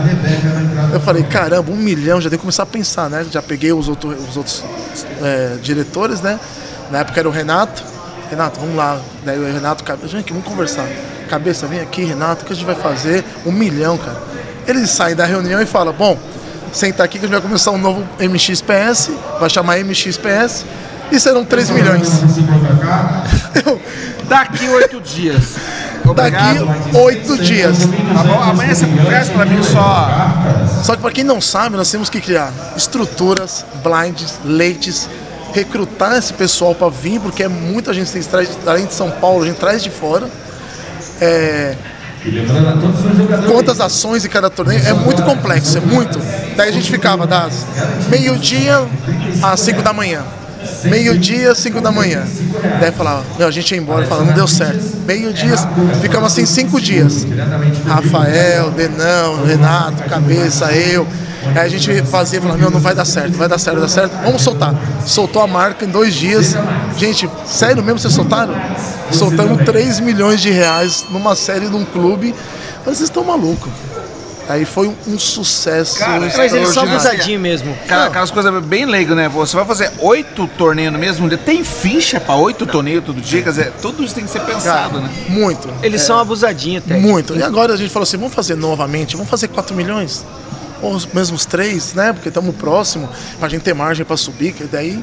[0.92, 3.26] Eu falei, caramba, um milhão, já tem que começar a pensar, né?
[3.30, 4.64] Já peguei os, outro, os outros
[5.22, 6.40] é, diretores, né?
[6.90, 7.84] Na época era o Renato.
[8.30, 9.00] Renato, vamos lá.
[9.24, 10.88] Daí o Renato, gente, vamos conversar.
[11.28, 13.24] Cabeça, vem aqui, Renato, o que a gente vai fazer?
[13.44, 14.20] Um milhão, cara.
[14.66, 16.18] Eles saem da reunião e falam, bom,
[16.72, 20.64] senta aqui que a gente vai começar um novo MXPS, vai chamar MXPS,
[21.10, 22.08] e serão 3 milhões.
[23.64, 23.80] Eu,
[24.28, 25.54] Daqui oito dias.
[26.04, 26.96] daqui Obrigado.
[26.98, 27.78] oito dias.
[27.78, 28.42] Tá bom?
[28.42, 30.08] Amanhã você traz pra mim só.
[30.82, 35.08] Só que para quem não sabe, nós temos que criar estruturas, blinds, leites,
[35.54, 39.44] recrutar esse pessoal para vir, porque é muita gente que traz, além de São Paulo,
[39.44, 40.28] a gente traz de fora.
[41.20, 41.76] É,
[43.46, 46.18] quantas ações em cada torneio, é muito complexo, é muito.
[46.56, 47.64] Daí a gente ficava das
[48.08, 48.84] meio-dia
[49.42, 50.22] às 5 da manhã.
[50.84, 52.24] Meio-dia, 5 da manhã.
[52.80, 54.84] Daí falava, meu, a gente ia embora, falava, não deu certo.
[55.06, 55.54] Meio-dia,
[56.00, 57.26] ficamos assim cinco dias.
[57.86, 61.06] Rafael, Denão, Renato, Cabeça, eu.
[61.54, 63.92] Aí a gente fazia, falava, meu, não vai dar certo, vai dar certo, vai dar
[63.92, 64.12] certo.
[64.24, 64.74] Vamos soltar.
[65.06, 66.56] Soltou a marca em dois dias.
[66.96, 68.54] Gente, sério mesmo vocês soltaram?
[69.12, 72.34] Soltamos 3 milhões de reais numa série de um clube.
[72.84, 73.70] Mas vocês estão malucos.
[74.48, 75.98] Aí foi um, um sucesso.
[75.98, 77.76] Cara, Mas eles são abusadinhos mesmo.
[77.84, 79.28] Aquela- Aquelas coisas bem leigas, né?
[79.28, 81.36] Você vai fazer oito torneios no mesmo dia.
[81.36, 83.42] Tem ficha pra oito torneios todo dia?
[83.42, 85.10] Quer dizer, tudo isso tem que ser Cara, pensado, né?
[85.28, 85.68] muito.
[85.82, 86.96] Eles são abusadinhos, até.
[86.96, 87.34] Muito.
[87.36, 90.24] E agora a gente falou assim, vamos fazer novamente, vamos fazer 4 milhões?
[90.80, 92.12] Ou os mesmos 3, né?
[92.12, 93.08] Porque estamos próximo,
[93.40, 95.02] pra gente ter margem para subir, que daí.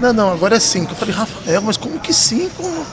[0.00, 0.90] Não, não, agora é 5.
[0.92, 2.86] Eu falei, Rafael, mas como que 5?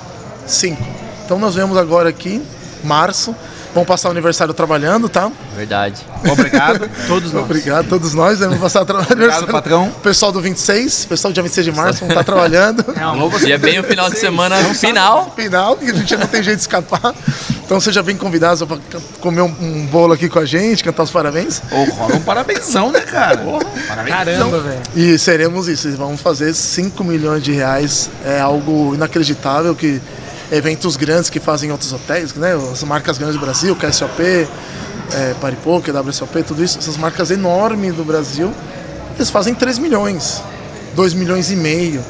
[0.46, 0.86] 5.
[1.26, 2.42] Então nós vemos agora aqui,
[2.84, 3.36] março.
[3.74, 5.32] Vamos passar o aniversário trabalhando, tá?
[5.56, 6.00] Verdade.
[6.32, 6.88] Obrigado.
[7.08, 7.44] Todos nós.
[7.44, 8.38] Obrigado a todos nós.
[8.40, 9.48] Vamos passar tra- aniversário.
[9.48, 9.90] patrão.
[10.04, 12.86] Pessoal do 26, pessoal do dia 26 de março, vamos estar trabalhando.
[13.02, 13.48] Alô, você.
[13.48, 15.32] E é bem o final de semana final.
[15.36, 17.16] final, que a gente não tem jeito de escapar.
[17.66, 18.78] Então seja bem convidado para
[19.20, 21.60] comer um, um bolo aqui com a gente, cantar os parabéns.
[21.72, 23.38] Ô, rola um parabénsão, né, cara?
[23.88, 24.06] Parabénsão.
[24.52, 24.82] Caramba, velho.
[24.96, 28.10] E seremos isso, vamos fazer 5 milhões de reais.
[28.24, 30.00] É algo inacreditável que
[30.52, 32.54] eventos grandes que fazem em outros hotéis, né?
[32.72, 34.22] As marcas grandes do Brasil, KSOP,
[35.14, 38.54] é, Paripoca, WSOP, tudo isso, essas marcas enormes do Brasil,
[39.16, 40.42] eles fazem 3 milhões,
[40.96, 42.04] 2 milhões e meio.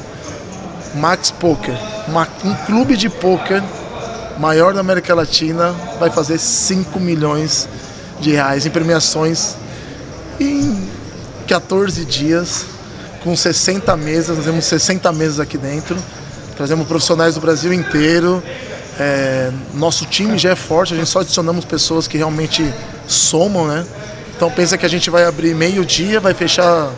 [0.94, 1.74] Max Poker,
[2.06, 3.62] uma- um clube de poker
[4.38, 7.68] maior da América Latina, vai fazer 5 milhões
[8.20, 9.54] de reais em premiações
[10.38, 10.88] em
[11.46, 12.64] 14 dias,
[13.22, 15.96] com 60 mesas, nós temos 60 mesas aqui dentro,
[16.56, 18.42] trazemos profissionais do Brasil inteiro.
[18.98, 22.64] É, nosso time já é forte, a gente só adicionamos pessoas que realmente
[23.08, 23.84] somam, né?
[24.36, 26.90] Então pensa que a gente vai abrir meio-dia, vai fechar.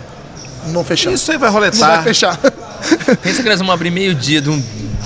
[0.68, 1.12] Não fechar.
[1.12, 2.02] Isso aí vai não vai roletar.
[2.02, 2.36] fechar.
[3.22, 4.52] Pensa que nós vamos abrir meio-dia do,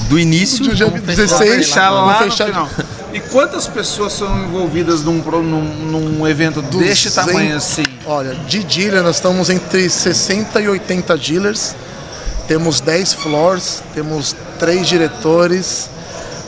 [0.09, 0.65] do início.
[0.65, 2.69] Do dia vamos fechar 16, lá, Fechar lá, lá Vamos no fechar- final.
[3.13, 5.63] E quantas pessoas são envolvidas num, num,
[6.01, 7.15] num evento deste 200.
[7.15, 7.85] tamanho assim?
[8.07, 11.75] Olha, de dealer nós estamos entre 60 e 80 dealers.
[12.51, 15.89] Temos 10 floors, temos 3 diretores,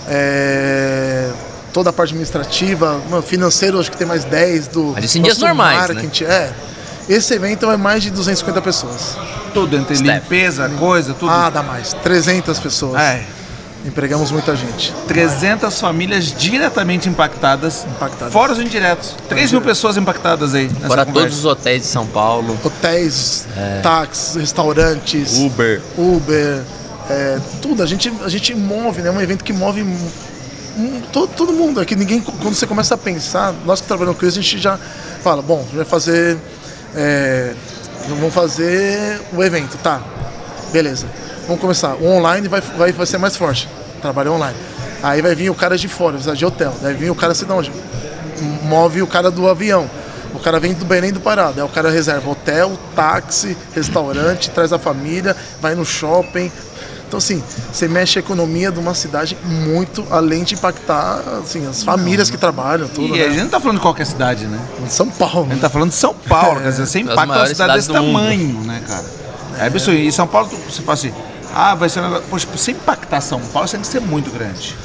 [0.08, 1.30] é,
[1.72, 5.38] toda a parte administrativa, financeiro acho que tem mais 10 do Mas isso em dias
[5.38, 5.94] normais, né?
[5.94, 6.52] marketing, É.
[7.08, 9.16] Esse evento é mais de 250 pessoas.
[9.54, 10.12] Tudo entre Step.
[10.12, 11.30] limpeza, coisa, tudo.
[11.30, 11.92] Ah, dá mais.
[12.02, 13.00] 300 pessoas.
[13.00, 13.24] É,
[13.84, 14.92] Empregamos muita gente.
[15.08, 18.32] 300 famílias diretamente impactadas, Impactadas.
[18.32, 19.16] fora os indiretos.
[19.28, 20.68] 3 mil pessoas impactadas aí.
[20.68, 21.28] Nessa Fora conversa.
[21.28, 22.56] todos os hotéis de São Paulo.
[22.62, 23.80] Hotéis, É.
[23.82, 25.82] táxis, restaurantes, Uber.
[25.98, 26.62] Uber,
[27.10, 27.82] é, tudo.
[27.82, 29.08] A gente, a gente move, né?
[29.08, 31.82] É um evento que move um, todo, todo mundo.
[31.82, 34.58] É que ninguém, quando você começa a pensar, nós que trabalhamos com isso, a gente
[34.58, 34.78] já
[35.24, 36.38] fala, bom, a gente vai fazer.
[36.94, 37.52] É,
[38.08, 40.00] vamos fazer o evento, tá?
[40.72, 41.06] Beleza.
[41.46, 41.94] Vamos começar.
[41.94, 43.68] O online vai, vai, vai ser mais forte.
[44.00, 44.56] Trabalho online.
[45.02, 46.72] Aí vai vir o cara de fora, precisa de hotel.
[46.80, 47.60] Vai vir o cara assim, não,
[48.62, 49.88] move o cara do avião.
[50.34, 54.72] O cara vem do Belém do Pará, daí o cara reserva hotel, táxi, restaurante, traz
[54.72, 56.50] a família, vai no shopping.
[57.06, 61.82] Então assim, você mexe a economia de uma cidade muito, além de impactar assim, as
[61.82, 63.14] famílias que trabalham, tudo.
[63.14, 63.26] E né?
[63.26, 64.58] a gente não tá falando de qualquer cidade, né?
[64.88, 65.46] São Paulo.
[65.50, 67.94] A gente tá falando de São Paulo, quer dizer, você impacta uma cidade desse do
[67.94, 68.12] mundo.
[68.14, 69.04] tamanho, né, cara?
[69.58, 71.12] É, pessoal, e São Paulo, você fala assim,
[71.54, 72.24] ah, vai ser um negócio.
[72.28, 74.76] Poxa, pra você impactar São Paulo, você tem que ser muito grande.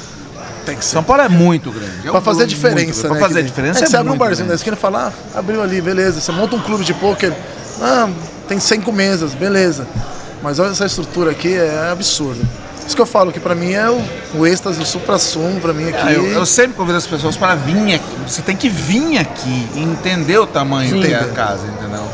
[0.64, 0.92] Tem que ser.
[0.92, 2.06] São Paulo é muito grande.
[2.06, 3.08] É um Pra fazer a volume diferença, muito grande.
[3.14, 3.18] né?
[3.18, 4.60] Pra fazer diferença é é, que você abre um barzinho da grande.
[4.60, 6.20] esquina e fala, ah, abriu ali, beleza.
[6.20, 7.32] Você monta um clube de pôquer,
[7.80, 8.08] ah,
[8.46, 9.86] tem cinco mesas, beleza.
[10.42, 12.42] Mas olha essa estrutura aqui, é absurda.
[12.86, 14.00] Isso que eu falo, que pra mim é o,
[14.34, 15.98] o êxtase, o supra-sumo, pra mim aqui.
[16.02, 18.16] Ah, eu, eu sempre convido as pessoas para vir aqui.
[18.26, 21.02] Você tem que vir aqui e entender o tamanho Sim.
[21.02, 22.06] que é a casa, entendeu?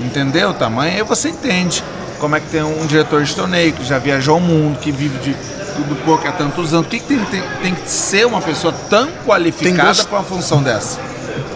[0.00, 1.84] Entender o tamanho, aí você entende
[2.20, 5.18] como é que tem um diretor de torneio que já viajou o mundo, que vive
[5.18, 5.36] de
[5.80, 6.86] do poker há tantos anos.
[6.86, 10.62] O que, que tem, tem, tem que ser uma pessoa tão qualificada para uma função
[10.62, 10.98] dessa?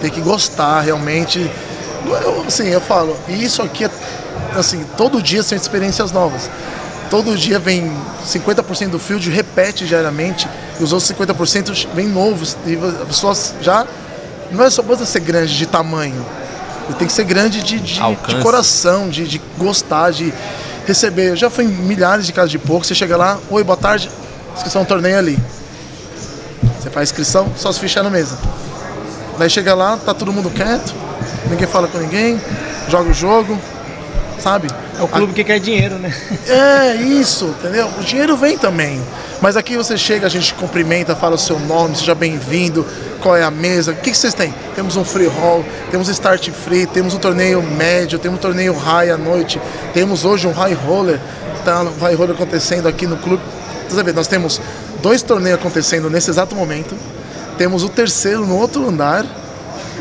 [0.04, 1.50] tem que gostar realmente.
[2.06, 3.90] Eu, assim, eu falo, e isso aqui é
[4.54, 6.50] assim, todo dia são experiências novas.
[7.08, 7.90] Todo dia vem
[8.26, 10.48] 50% do field, repete diariamente,
[10.78, 12.56] e os outros 50% vem novos.
[12.66, 13.86] E as pessoas já.
[14.50, 16.24] Não é só basta ser grande de tamanho,
[16.93, 20.32] tem que ser grande de, de, de coração, de, de gostar, de
[20.87, 21.30] receber.
[21.30, 24.11] Eu já fui em milhares de casas de pouco, você chega lá, oi, boa tarde,
[24.55, 25.39] inscrição um torneio ali.
[26.78, 28.39] Você faz inscrição, só se fichar na mesa.
[29.39, 30.95] Daí chega lá, tá todo mundo quieto,
[31.51, 32.41] ninguém fala com ninguém,
[32.89, 33.59] joga o jogo,
[34.45, 34.68] sabe?
[34.99, 36.14] É o clube que quer dinheiro, né?
[36.47, 37.88] É isso, entendeu?
[37.99, 39.01] O dinheiro vem também.
[39.40, 42.86] Mas aqui você chega, a gente cumprimenta, fala o seu nome, seja bem-vindo,
[43.22, 44.55] qual é a mesa, o que, que vocês têm?
[44.74, 49.11] Temos um free roll, temos start free, temos um torneio médio, temos um torneio high
[49.11, 49.59] à noite,
[49.95, 51.18] temos hoje um high roller,
[51.64, 53.42] tá um high roller acontecendo aqui no clube.
[53.88, 54.61] Você vê, nós temos
[55.01, 56.95] dois torneios acontecendo nesse exato momento,
[57.57, 59.24] temos o terceiro no outro andar,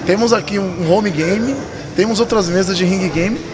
[0.05, 1.55] temos aqui um home game,
[1.95, 3.52] temos outras mesas de ring game.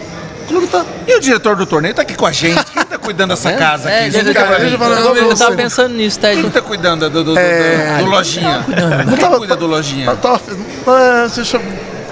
[0.50, 2.62] Clube tá E o diretor do torneio tá aqui com a gente.
[2.72, 4.10] Quem tá cuidando dessa casa É, aqui?
[4.10, 5.34] deixa eu Explica pra mim.
[5.36, 6.42] tava pensando nisso, Ted.
[6.42, 7.98] Quem tá cuidando do, do, do, É.
[7.98, 8.64] do, lojinha?
[9.06, 10.06] Não Quem tava- cuida do lojinha?
[10.06, 10.40] Eu tava.
[10.88, 11.64] Ah, Você chama-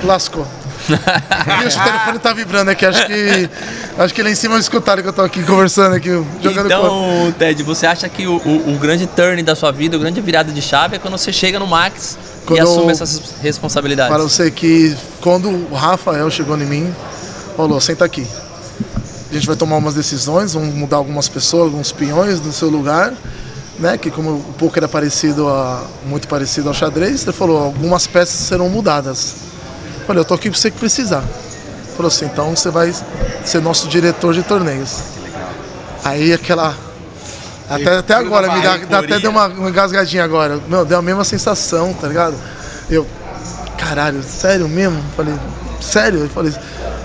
[0.04, 0.46] lascou.
[0.88, 3.50] O telefone tá vibrando aqui, acho que.
[3.98, 6.08] Acho que lá em cima escutaram que eu tô aqui conversando aqui,
[6.40, 7.26] jogando com.
[7.26, 10.20] Então, Ted, você acha que o, o- o grande turn da sua vida, o grande
[10.20, 12.16] virada de chave é quando você chega no Max
[12.46, 14.12] Quando e assume essas responsabilidades?
[14.14, 16.94] Para você que quando o Rafael chegou em mim,
[17.58, 18.24] falou, senta aqui.
[19.28, 23.12] A gente vai tomar umas decisões, vamos mudar algumas pessoas, alguns peões no seu lugar,
[23.80, 23.98] né?
[23.98, 28.36] Que como o poker é parecido a, muito parecido ao xadrez, ele falou, algumas peças
[28.36, 29.34] serão mudadas.
[30.00, 31.18] Eu falei, eu tô aqui para você que precisar.
[31.18, 32.94] Ele falou assim, então você vai
[33.44, 35.00] ser nosso diretor de torneios.
[36.04, 36.76] Aí aquela.
[37.68, 40.60] Até, até agora, me dá, dá até deu uma, uma engasgadinha agora.
[40.68, 42.36] Meu, deu a mesma sensação, tá ligado?
[42.88, 43.04] Eu,
[43.76, 45.02] caralho, sério mesmo?
[45.16, 45.34] Falei,
[45.80, 46.20] sério?
[46.20, 46.54] Eu falei,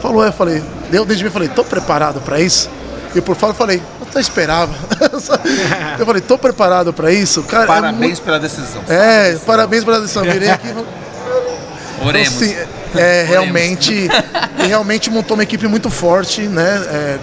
[0.04, 2.70] falou, eu falei, eu desde mim falei, tô preparado pra isso?
[3.16, 4.74] E por fora eu falei, eu até esperava.
[5.98, 7.42] eu falei, tô preparado pra isso?
[7.44, 8.82] Cara, é Parabéns muito- pela decisão.
[8.90, 10.24] É, parabéns pela decisão.
[10.24, 12.42] Virei aqui e Oremos.
[12.42, 13.94] então, assim, é, realmente,
[14.62, 16.84] e realmente montou uma equipe muito forte, né?
[16.90, 17.18] É,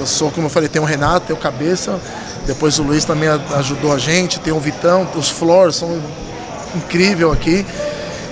[0.00, 2.00] eu sou, como eu falei, tem o Renato, tem o Cabeça,
[2.46, 6.00] depois o Luiz também ajudou a gente, tem o Vitão, os Flores são
[6.74, 7.66] incrível aqui.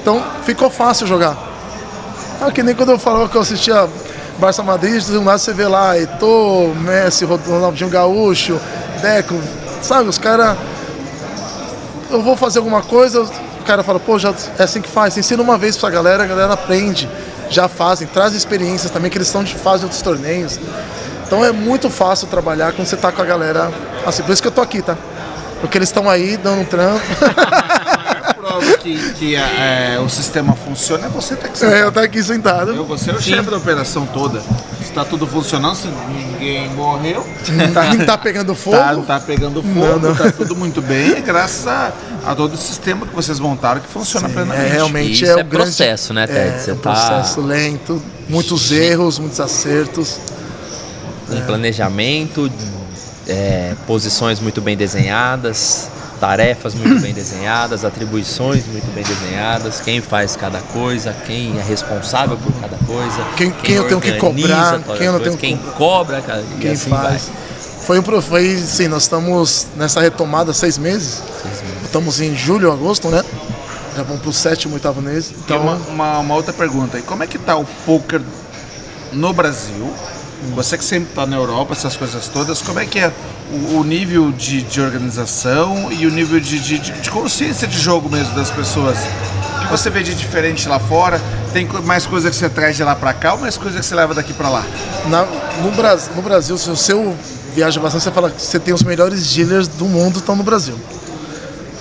[0.00, 1.49] Então ficou fácil jogar.
[2.40, 3.86] Ah, que nem quando eu falava que eu assistia
[4.38, 8.58] Barça Madrid, do lado você vê lá Eto'o, Messi, Ronaldinho Gaúcho,
[9.02, 9.38] Deco,
[9.82, 10.56] sabe, os caras
[12.10, 15.16] eu vou fazer alguma coisa, o cara fala, pô, já é assim que faz.
[15.16, 17.08] Ensina uma vez pra galera, a galera aprende,
[17.48, 20.58] já fazem, traz experiências também que eles estão de fase outros torneios.
[21.26, 23.70] Então é muito fácil trabalhar quando você tá com a galera
[24.04, 24.22] assim.
[24.22, 24.96] Por isso que eu tô aqui, tá?
[25.60, 27.00] Porque eles estão aí dando um trampo.
[28.60, 32.22] Prova que, que é, o sistema funciona é você tá aqui é, eu tô aqui
[32.22, 32.72] sentado.
[32.72, 34.40] Eu, você é o chefe da operação toda.
[34.84, 38.76] Se tá tudo funcionando, se ninguém morreu, Não tá pegando fogo.
[38.76, 40.14] tá, não tá pegando fogo, Não, não.
[40.16, 41.92] tá tudo muito bem, é graças a,
[42.26, 44.72] a todo o sistema que vocês montaram que funciona É plenamente.
[44.72, 46.38] realmente Isso é, é o grande processo, né, Ted?
[46.38, 50.18] É, Você um tá- processo lento, muitos erros, muitos acertos.
[51.30, 52.50] Um planejamento,
[53.28, 55.88] é, posições muito bem desenhadas,
[56.20, 62.36] tarefas muito bem desenhadas, atribuições muito bem desenhadas, quem faz cada coisa, quem é responsável
[62.36, 65.70] por cada coisa, Quem- quem eu tenho que cobrar, quem eu não tenho quem que-
[65.72, 66.22] cobra,
[66.60, 67.22] Quem assim faz.
[67.28, 67.50] vai.
[67.86, 71.22] Foi, um pro- foi sim, nós estamos nessa retomada há seis meses.
[71.82, 73.24] Estamos em julho, agosto, né?
[73.96, 75.32] Já vamos pro sétimo, oitavo mês.
[75.44, 76.98] Então, uma, uma, uma outra pergunta.
[76.98, 78.20] E como é que tá o poker
[79.12, 79.92] no Brasil?
[80.54, 83.10] Você que sempre está na Europa, essas coisas todas, como é que é
[83.78, 88.34] o, nível de, de organização e o nível de, de, de- consciência de jogo mesmo
[88.34, 88.96] das pessoas?
[89.56, 91.20] O que você vê de diferente lá fora?
[91.52, 93.94] Tem mais coisa que você traz de lá para cá ou mais coisa que você
[93.94, 94.64] leva daqui para lá?
[95.08, 95.26] na-
[95.62, 96.92] no, Brasil, no Brasil, se você
[97.54, 100.78] viaja bastante, você fala que você tem os melhores dealers do mundo estão no Brasil.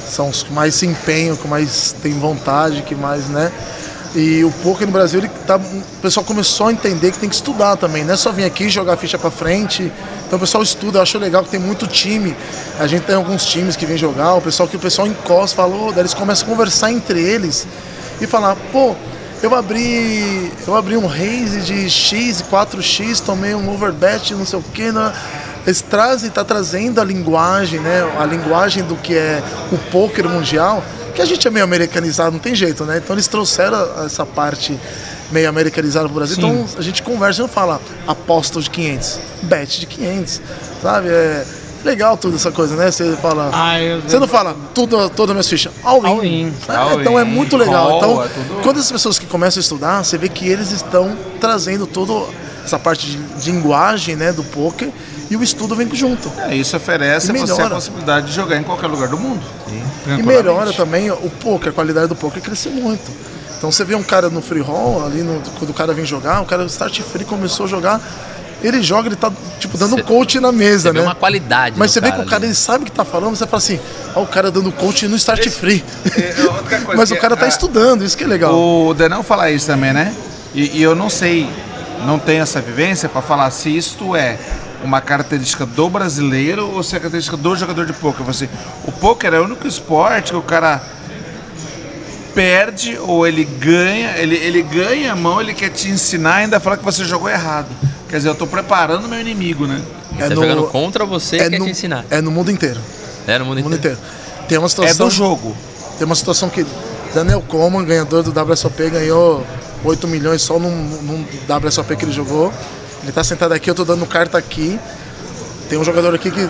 [0.09, 3.51] São os que mais se empenham, que mais tem vontade, que mais, né?
[4.15, 7.35] E o poker no Brasil, ele tá, o pessoal começou a entender que tem que
[7.35, 9.91] estudar também, não é só vir aqui jogar ficha pra frente.
[10.25, 12.35] Então o pessoal estuda, eu acho legal que tem muito time.
[12.79, 15.91] A gente tem alguns times que vem jogar, o pessoal que o pessoal encosta, falou,
[15.91, 17.67] daí eles começam a conversar entre eles
[18.19, 18.95] e falar, pô,
[19.43, 24.63] eu abri, eu abri um raise de X, 4X, tomei um overbet, não sei o
[24.63, 25.13] que, né?
[25.65, 28.11] Eles trazem, tá trazendo a linguagem, né?
[28.19, 29.41] A linguagem do que é
[29.71, 30.83] o poker mundial,
[31.19, 32.97] que a gente é meio americanizado, não tem jeito, né?
[33.03, 34.79] Então eles trouxeram essa parte
[35.31, 36.37] meio americanizada pro Brasil.
[36.37, 40.41] Então a gente conversa e não fala aposta de 500, bet de 500,
[40.81, 41.09] sabe?
[41.09, 41.45] É
[41.83, 42.89] legal tudo essa coisa, né?
[42.89, 46.07] Você fala, Ah, eu- você não fala tudo, todas as minhas fichas, all in.
[46.07, 46.53] All in.
[46.69, 47.97] É, All então é in, muito legal.
[47.97, 51.17] Então, é tudo- quando as pessoas que começam a estudar, você vê que eles estão
[51.39, 52.13] trazendo toda
[52.63, 54.89] essa parte de, de linguagem, né, do poker
[55.29, 56.31] e o estudo vem junto.
[56.47, 59.41] É, isso oferece a você a possibilidade de jogar em qualquer lugar do mundo.
[60.17, 63.11] E melhora também o poker, a qualidade do poker cresceu muito.
[63.57, 66.41] Então você vê um cara no free roll, ali no- quando o cara vem jogar,
[66.41, 68.01] o cara start free começou a jogar,
[68.63, 71.05] ele joga, ele tá tipo dando Cê- coach na mesa, vê né?
[71.05, 71.75] uma qualidade.
[71.77, 72.29] Mas você vê que o ali.
[72.29, 73.79] cara ele sabe o que tá falando, você fala assim,
[74.15, 75.83] ó, o cara dando coach no start free.
[76.05, 78.53] é outra coisa Mas o cara tá a- estudando, isso que é legal.
[78.57, 80.13] O Denão fala isso também, né?
[80.55, 81.49] E, e eu não sei,
[82.05, 84.37] não tenho essa vivência para falar se isto é
[84.83, 88.25] uma característica do brasileiro ou se é característica do jogador de poker.
[88.25, 88.49] Você,
[88.85, 90.81] o poker é o único esporte que o cara
[92.33, 96.59] perde ou ele ganha, ele, ele ganha a mão, ele quer te ensinar e ainda
[96.59, 97.67] fala que você jogou errado.
[98.07, 99.81] Quer dizer, eu tô preparando meu inimigo, né?
[100.11, 102.05] Ele tá jogando contra você e quer te ensinar.
[102.09, 102.79] é no mundo inteiro.
[103.27, 103.97] É no mundo No mundo inteiro.
[103.97, 104.47] inteiro.
[104.47, 105.07] Tem uma É situação.
[105.07, 105.55] do jogo.
[105.97, 106.65] Tem uma situação que
[107.13, 109.45] Daniel Coleman, ganhador do WSOP, ganhou
[109.83, 111.25] 8 milhões só num, num
[111.67, 112.51] WSOP que ele jogou.
[113.03, 114.79] Ele tá sentado aqui, eu tô dando carta aqui.
[115.69, 116.49] Tem um jogador aqui que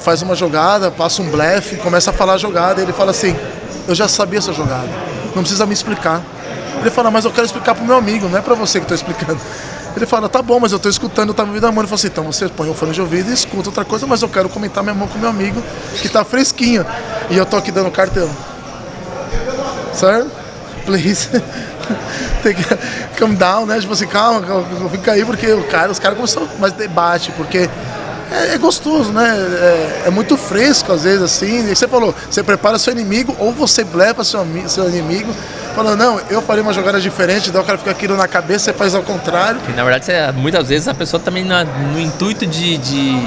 [0.00, 3.36] faz uma jogada, passa um blefe, começa a falar a jogada, ele fala assim,
[3.88, 4.88] eu já sabia essa jogada,
[5.34, 6.22] não precisa me explicar.
[6.80, 8.94] Ele fala, mas eu quero explicar pro meu amigo, não é pra você que tô
[8.94, 9.40] explicando.
[9.94, 11.82] Ele fala, tá bom, mas eu tô escutando, eu tava ouvindo a mão.
[11.82, 14.22] Ele falou assim, então você põe o fone de ouvido e escuta outra coisa, mas
[14.22, 15.62] eu quero comentar minha mão com meu amigo,
[16.00, 16.84] que tá fresquinho.
[17.30, 18.28] E eu tô aqui dando cartão.
[19.94, 20.26] Sir,
[20.86, 21.28] please.
[22.42, 22.64] Tem que
[23.18, 23.78] come down, né?
[23.80, 24.42] Tipo assim, calma,
[24.90, 27.68] fica aí, porque o cara, os caras começam mais debate, porque
[28.30, 29.28] é, é gostoso, né?
[29.36, 31.70] É, é muito fresco, às vezes, assim.
[31.70, 35.32] E você falou, você prepara seu inimigo, ou você blefa seu, seu inimigo,
[35.74, 38.72] falando, não, eu farei uma jogada diferente, daí o cara fica aquilo na cabeça, você
[38.72, 39.60] faz ao contrário.
[39.68, 43.26] E, na verdade, você- muitas vezes a pessoa também na- no intuito de, de,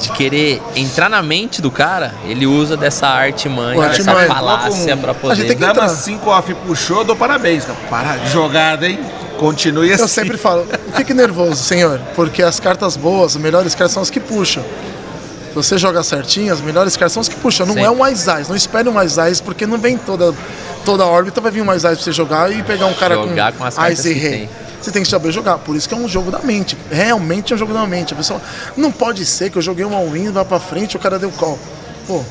[0.00, 4.26] de querer entrar na mente do cara, ele usa dessa arte manha, dessa artimanha.
[4.28, 5.36] falácia pra A gente poder.
[5.44, 5.88] tem que- Dama entrar.
[5.88, 7.64] 5 off puxou, dou parabéns.
[7.64, 7.78] cara.
[7.88, 8.98] Para de jogada, hein?
[9.38, 10.02] Continue assim.
[10.02, 14.10] Eu sempre falo, fique nervoso, senhor, porque as cartas boas, as melhores cartas são as
[14.10, 14.62] que puxam.
[14.62, 17.66] Se você joga certinho, as melhores cartas são as que puxam.
[17.66, 17.86] Não Sempre.
[17.86, 20.32] é um mais eyes, não espere um mais eyes, porque não vem toda,
[20.84, 23.14] toda a órbita, vai vir um mais eyes pra você jogar e pegar um cara
[23.14, 24.48] Jogar com com, as eyes e rei.
[24.84, 26.76] Você tem que saber jogar, por isso que é um jogo da mente.
[26.90, 28.12] Realmente é um jogo da mente.
[28.12, 28.38] A pessoa
[28.76, 31.58] não pode ser que eu joguei uma win, vai pra frente o cara deu call.
[32.06, 32.22] Pô,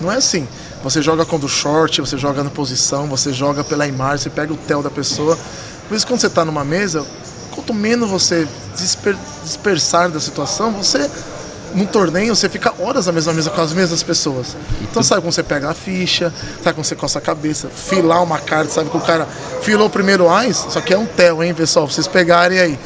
[0.00, 0.48] não é assim.
[0.82, 4.50] Você joga com do short, você joga na posição, você joga pela imagem, você pega
[4.50, 5.38] o tel da pessoa.
[5.88, 7.04] Por isso, quando você tá numa mesa,
[7.50, 11.06] quanto menos você disper- dispersar da situação, você
[11.74, 14.56] num torneio você fica horas na mesma mesa com as mesmas pessoas.
[14.82, 18.38] Então sabe como você pega a ficha, sabe como você coça a cabeça, filar uma
[18.38, 19.26] carta, sabe que o cara
[19.62, 22.78] filou o primeiro ás, só que é um tel, hein, pessoal, pra vocês pegarem aí.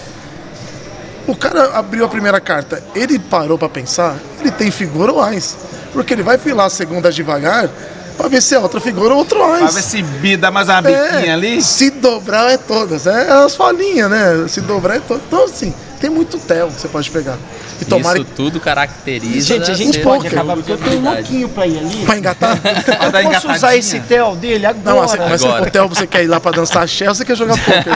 [1.26, 5.56] O cara abriu a primeira carta, ele parou pra pensar, ele tem figura ou ás.
[5.92, 7.70] Porque ele vai filar a segunda devagar
[8.16, 9.60] pra ver se é outra figura ou outro ás.
[9.62, 11.62] Pra ver se bi- dá mais uma biquinha É, ali.
[11.62, 14.44] Se dobrar é todas, é as folhinhas, né?
[14.48, 15.22] Se dobrar é todas.
[15.26, 17.38] Então, assim, tem muito tel que você pode pegar.
[17.80, 19.54] E tomara Isso tudo caracteriza.
[19.56, 21.16] Gente, a gente ser pode acabar, porque eu um habilidade.
[21.16, 22.04] louquinho pra ir ali.
[22.06, 22.58] pra engatar.
[23.24, 24.94] Eu posso usar esse tel dele agora?
[24.94, 25.62] Não, mas, mas Agora.
[25.62, 27.84] o tel você quer ir lá pra dançar axé ou você quer jogar poker?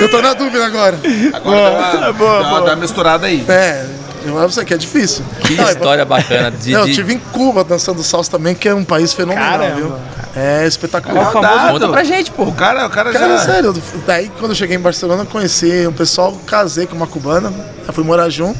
[0.00, 0.98] Eu tô na dúvida agora.
[1.32, 3.44] Agora dá uma, dá uma- dá uma misturada aí.
[3.48, 3.84] É,
[4.26, 5.24] eu acho você que é difícil.
[5.40, 8.74] Que Não, história bacana de, Eu de- tive em Cuba dançando salsa também, que é
[8.74, 9.76] um país fenomenal, Caramba.
[9.76, 9.94] viu?
[10.34, 11.28] É espetacular.
[11.28, 12.44] O famoso- Conta pra gente, pô.
[12.44, 13.44] O cara, o cara, Cara, já...
[13.44, 13.74] sério,
[14.06, 17.52] daí quando eu cheguei em Barcelona, eu conheci um pessoal, casei com uma cubana,
[17.86, 18.58] eu fui morar junto.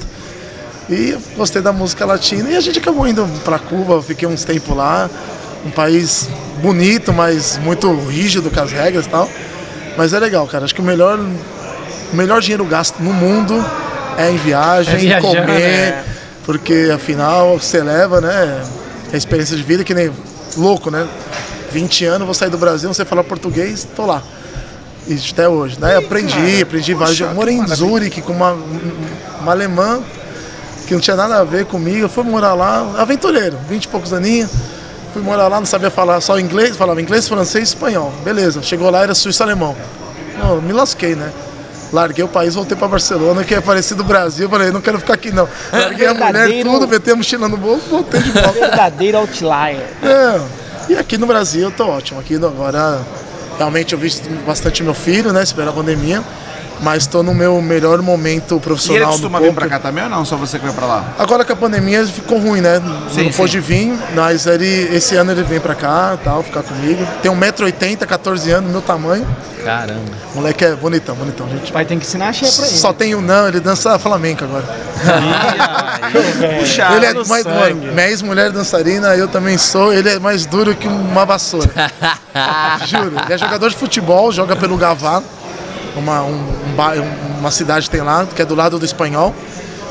[0.91, 4.77] E gostei da música latina e a gente acabou indo pra Cuba, fiquei uns tempos
[4.77, 5.09] lá.
[5.65, 6.29] Um país
[6.61, 9.31] bonito, mas muito rígido com as regras e tal.
[9.97, 10.65] Mas é legal, cara.
[10.65, 13.65] Acho que o melhor, o melhor dinheiro gasto no mundo
[14.19, 16.05] é em viagem, É viajando, comer, é.
[16.45, 18.63] porque afinal você leva, né?
[19.13, 20.11] A experiência de vida que nem
[20.57, 21.07] louco, né?
[21.73, 24.23] 20 anos, vou sair do Brasil, não sei falar português, tô lá.
[25.09, 25.77] E até hoje.
[25.79, 27.19] Daí aprendi, aprendi vários.
[27.19, 28.53] Eu morei em Zurique com uma,
[29.41, 30.01] uma alemã
[30.87, 32.05] que não tinha nada a ver comigo.
[32.05, 34.51] Eu fui morar lá, aventureiro, 20 e poucos aninhos.
[35.13, 38.13] Fui morar lá, não sabia falar só inglês, falava inglês, francês e espanhol.
[38.25, 39.75] Beleza, chegou lá, era suíço-alemão.
[40.63, 41.33] Me lasquei, né?
[41.93, 44.49] Larguei o país, voltei pra Barcelona, que é parecido do Brasil.
[44.49, 45.47] Falei, não quero ficar aqui não.
[45.71, 48.53] Larguei a mulher, tudo, meti a mochila no bolso, voltei de volta.
[48.53, 49.85] Verdadeiro outlier.
[50.03, 50.41] É,
[50.89, 52.21] e aqui no Brasil eu tô ótimo.
[52.21, 53.01] Aqui agora
[53.59, 55.43] realmente eu visto bastante meu filho, né?
[55.43, 56.23] Esperar a pandemia.
[56.83, 60.11] Mas tô no meu melhor momento E ele profissional costuma vir pra cá também ou
[60.11, 60.25] não?
[60.25, 61.15] Só você que vai pra lá?
[61.19, 62.83] Agora com a pandemia ficou ruim, né?
[63.13, 67.07] Sim, não pôde vir, mas ele, esse ano ele vem pra cá, tal, ficar comigo.
[67.23, 69.27] Tem 1,80m, 14 anos, meu tamanho.
[69.65, 70.01] Caramba.
[70.35, 71.71] Moleque é bonitão, bonitão, gente.
[71.71, 72.77] O pai tem que ensinar a cheia pra ele.
[72.77, 74.65] Só tem um não, ele dança flamenco agora.
[76.59, 80.75] Puxa, ele é mais mano, minha ex-mulher dançarina, eu também sou, ele é mais duro
[80.75, 81.71] que uma vassoura.
[82.87, 83.13] Juro.
[83.25, 85.23] Ele é jogador de futebol, joga pelo Gavá,
[85.97, 89.35] uma, um, um uma cidade tem lá, que é do lado do espanhol.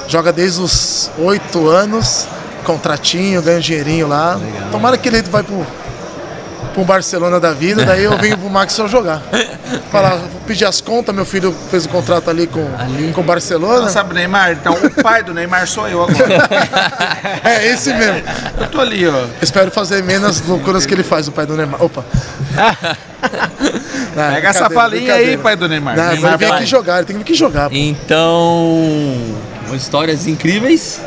[0.07, 2.27] Joga desde os oito anos,
[2.63, 4.39] contratinho, ganha um dinheirinho lá.
[4.71, 5.65] Tomara que ele vai pro,
[6.73, 9.21] pro Barcelona da vida, daí eu venho pro Max só jogar.
[9.91, 12.65] Falar, vou pedir as contas, meu filho fez o contrato ali com
[13.13, 13.81] com o Barcelona.
[13.81, 14.51] Não sabe Neymar?
[14.53, 16.21] Então o pai do Neymar sou eu agora.
[17.43, 18.21] É esse mesmo.
[18.59, 19.25] Eu tô ali, ó.
[19.41, 21.83] Espero fazer menos loucuras que ele faz, o pai do Neymar.
[21.83, 22.03] Opa.
[24.15, 25.95] Não, Pega essa falinha aí, pai do Neymar.
[25.95, 27.69] Não, Neymar ele vem aqui jogar, ele tem que vir aqui jogar.
[27.69, 27.75] pô.
[27.75, 28.77] Então,
[29.73, 30.99] histórias incríveis,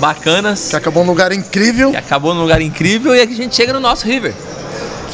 [0.00, 1.90] bacanas, Que acabou um lugar incrível.
[1.90, 4.34] que acabou num lugar incrível e aqui a gente chega no nosso River.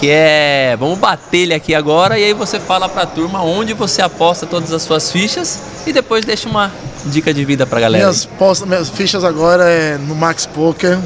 [0.01, 4.01] Que é, vamos bater ele aqui agora e aí você fala pra turma onde você
[4.01, 6.72] aposta todas as suas fichas e depois deixa uma
[7.05, 8.05] dica de vida pra galera.
[8.05, 10.98] Minhas, postas, minhas fichas agora é no Max Poker.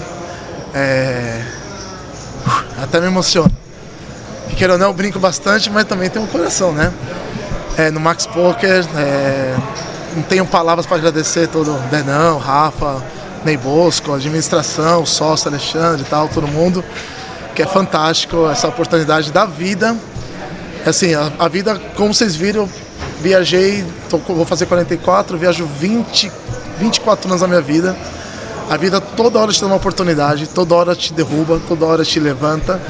[0.72, 1.42] É...
[2.80, 3.51] Até me emociona.
[4.49, 6.92] Que queira ou não, eu brinco bastante, mas também tem um coração, né?
[7.76, 9.57] É, no Max Poker, é...
[10.14, 13.03] não tenho palavras para agradecer todo o Denão, Rafa,
[13.45, 16.84] Ney Bosco, a administração, o sócio Alexandre e tal, todo mundo.
[17.55, 19.97] Que é fantástico essa oportunidade da vida.
[20.85, 22.69] Assim, a, a vida, como vocês viram,
[23.21, 26.31] viajei, tô vou fazer 44, viajo 20,
[26.79, 27.97] 24 anos da minha vida.
[28.69, 32.19] A vida toda hora te dá uma oportunidade, toda hora te derruba, toda hora te
[32.19, 32.81] levanta.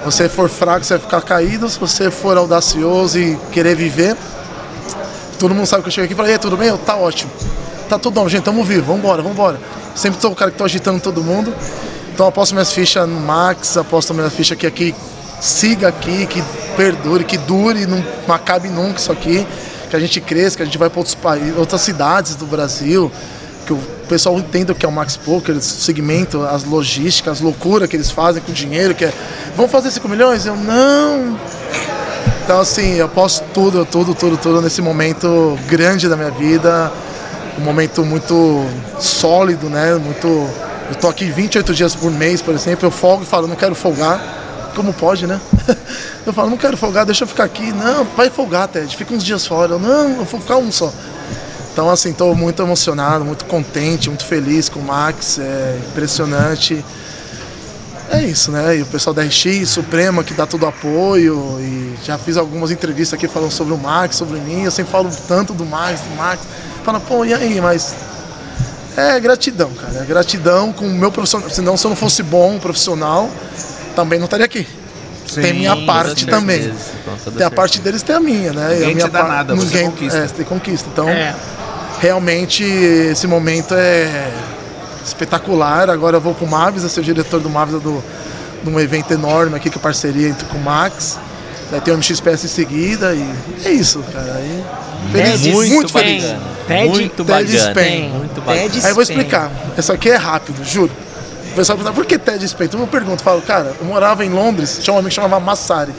[0.00, 1.68] Se você for fraco, você vai ficar caído.
[1.68, 4.16] Se você for audacioso e querer viver,
[5.38, 6.68] todo mundo sabe que eu chego aqui e falo, aí, tudo bem?
[6.68, 7.30] Eu, tá ótimo.
[7.88, 9.58] Tá tudo bom, gente, tamo vivo, vambora, vambora.
[9.94, 11.52] Sempre sou o cara que tô agitando todo mundo.
[12.12, 14.94] Então aposto minhas fichas no Max, aposto minha ficha que aqui
[15.40, 16.42] siga aqui, que
[16.76, 19.46] perdure, que dure, não, não acabe nunca isso aqui,
[19.88, 23.10] que a gente cresça, que a gente vai para outros países, outras cidades do Brasil,
[23.66, 27.40] que o pessoal entenda o que é o Max Poker, o segmento, as logísticas, as
[27.40, 29.12] loucuras que eles fazem com o dinheiro, que é,
[29.56, 30.44] vamos fazer 5 milhões?
[30.44, 31.38] Eu, não,
[32.50, 36.90] então, assim, eu posto tudo, tudo, tudo, tudo nesse momento grande da minha vida.
[37.56, 38.66] Um momento muito
[38.98, 39.94] sólido, né?
[39.94, 40.48] Muito.
[40.90, 42.84] Eu tô aqui 28 dias por mês, por exemplo.
[42.84, 44.72] Eu folgo e falo, não quero folgar.
[44.74, 45.40] Como pode, né?
[46.26, 47.72] Eu falo, não quero folgar, deixa eu ficar aqui.
[47.72, 49.72] Não, vai folgar, Ted, fica uns dias fora.
[49.72, 50.92] Eu, não, eu vou ficar um só.
[51.72, 55.38] Então, assim, estou muito emocionado, muito contente, muito feliz com o Max.
[55.38, 56.84] É impressionante.
[58.10, 58.76] É isso, né?
[58.76, 61.58] E o pessoal da RX, Suprema, que dá todo o apoio.
[61.58, 64.64] E já fiz algumas entrevistas aqui falando sobre o Max, sobre mim.
[64.64, 66.42] Eu sempre falo tanto do Max, do Max.
[66.84, 67.60] Fala, pô, e aí?
[67.60, 67.94] Mas
[68.96, 70.02] é gratidão, cara.
[70.02, 71.48] É gratidão com o meu profissional.
[71.50, 73.28] Senão, se eu não fosse bom profissional,
[73.94, 74.66] também não estaria aqui.
[75.34, 76.60] tem minha parte também.
[76.62, 77.50] certeza, Tem a certeza.
[77.52, 78.68] parte deles, tem a minha, né?
[78.70, 80.18] Ninguém a minha te dá par- nada, você ninguém, conquista.
[80.18, 80.88] É, você conquista.
[80.92, 81.34] Então, É.
[82.00, 84.30] realmente, esse momento é
[85.06, 85.88] espetacular.
[85.90, 88.02] Agora eu vou com o Mavis, eu ser o diretor do Mavis do,
[88.62, 91.18] de um evento enorme aqui, que é parceria entre com o Max.
[91.70, 93.24] Vai ter o MXPS em seguida e
[93.64, 94.34] é isso, cara.
[94.34, 94.64] Aí,
[95.12, 96.24] feliz, Ted muito, muito feliz.
[96.66, 97.70] Ted- muito Ted bacana.
[97.70, 98.08] Spain.
[98.10, 98.62] Muito bacana.
[98.68, 99.50] Ted Aí eu vou explicar.
[99.78, 100.90] Isso aqui é rápido, juro.
[101.52, 102.66] O pessoal pergunta, por que Ted Spain?
[102.66, 105.92] Então eu pergunto, falo, cara, eu morava em Londres, tinha um amigo que chamava Massari.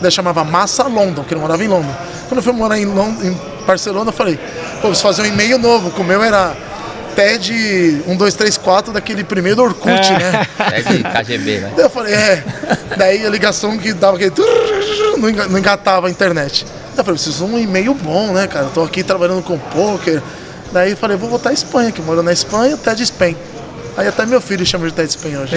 [0.00, 1.94] Daí chamava Massa London, que ele morava em Londres.
[2.28, 4.36] Quando eu fui morar em, Lond- em Barcelona, eu falei,
[4.80, 6.56] pô, preciso fazer um e-mail novo, que o meu era
[7.14, 7.52] TED
[8.08, 10.18] 1234 daquele primeiro Orkut, É.
[10.18, 10.46] né?
[10.72, 11.72] É de KGB, né?
[11.76, 12.44] Daí eu falei, é.
[12.96, 14.32] Daí a ligação que dava aquele.
[15.22, 16.66] Não enga- não engatava a internet.
[16.96, 18.66] Eu falei, preciso de um e-mail bom, né, cara?
[18.66, 20.20] Eu tô aqui trabalhando com poker.
[20.72, 23.36] Daí falei, vou voltar à Espanha, que moro na Espanha, TED Spain.
[23.96, 25.54] Aí até meu filho chama de TED Spain hoje.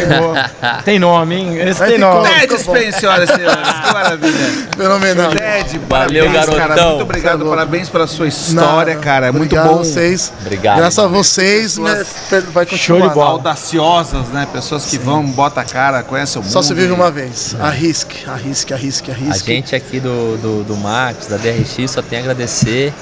[0.83, 1.57] Tem nome, hein?
[1.69, 2.29] Esse tem ficou- nome.
[2.39, 3.57] Ted Spence, senhoras e senhores.
[3.85, 4.67] Que maravilha.
[4.77, 5.31] Fenomenal.
[5.31, 6.57] Ted, Valeu, parabéns, cara.
[6.67, 6.89] garotão.
[6.89, 7.55] Muito obrigado, Tá louco.
[7.57, 9.05] parabéns pela sua história, Nada.
[9.05, 9.27] cara.
[9.27, 9.75] É muito Obrigado bom.
[9.75, 10.33] a vocês.
[10.41, 12.05] Obrigado, Graças a vocês, né,
[12.51, 12.99] vai continuar.
[12.99, 13.29] Show de bola.
[13.31, 14.47] Audaciosas, né?
[14.51, 16.51] Pessoas que vão, botam a cara, conhecem o mundo.
[16.51, 17.55] Só se vive uma vez.
[17.59, 19.47] Arrisque, arrisque, arrisque, A arrisque.
[19.53, 22.93] gente aqui do, do, do Max, da DRX, só tem a agradecer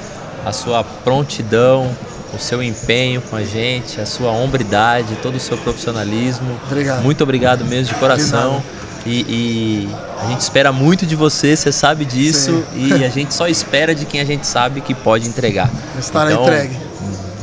[0.45, 1.89] a sua prontidão,
[2.35, 6.59] o seu empenho com a gente, a sua hombridade, todo o seu profissionalismo.
[6.65, 7.03] Obrigado.
[7.03, 8.63] Muito obrigado mesmo de coração.
[9.05, 9.89] E, e
[10.23, 12.63] a gente espera muito de você, você sabe disso.
[12.73, 15.69] E a gente só espera de quem a gente sabe que pode entregar.
[15.99, 16.77] Estará Então, entregue.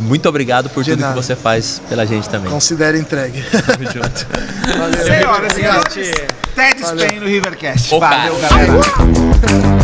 [0.00, 1.12] Muito obrigado por De tudo nada.
[1.14, 2.50] que você faz pela gente também.
[2.50, 3.42] Considere entregue.
[3.52, 4.26] Tamo junto.
[4.78, 5.04] Valeu.
[5.06, 6.14] Senhoras e senhores,
[6.54, 7.94] Ted Spain no Rivercast.
[7.94, 9.79] Ô, Valeu, galera.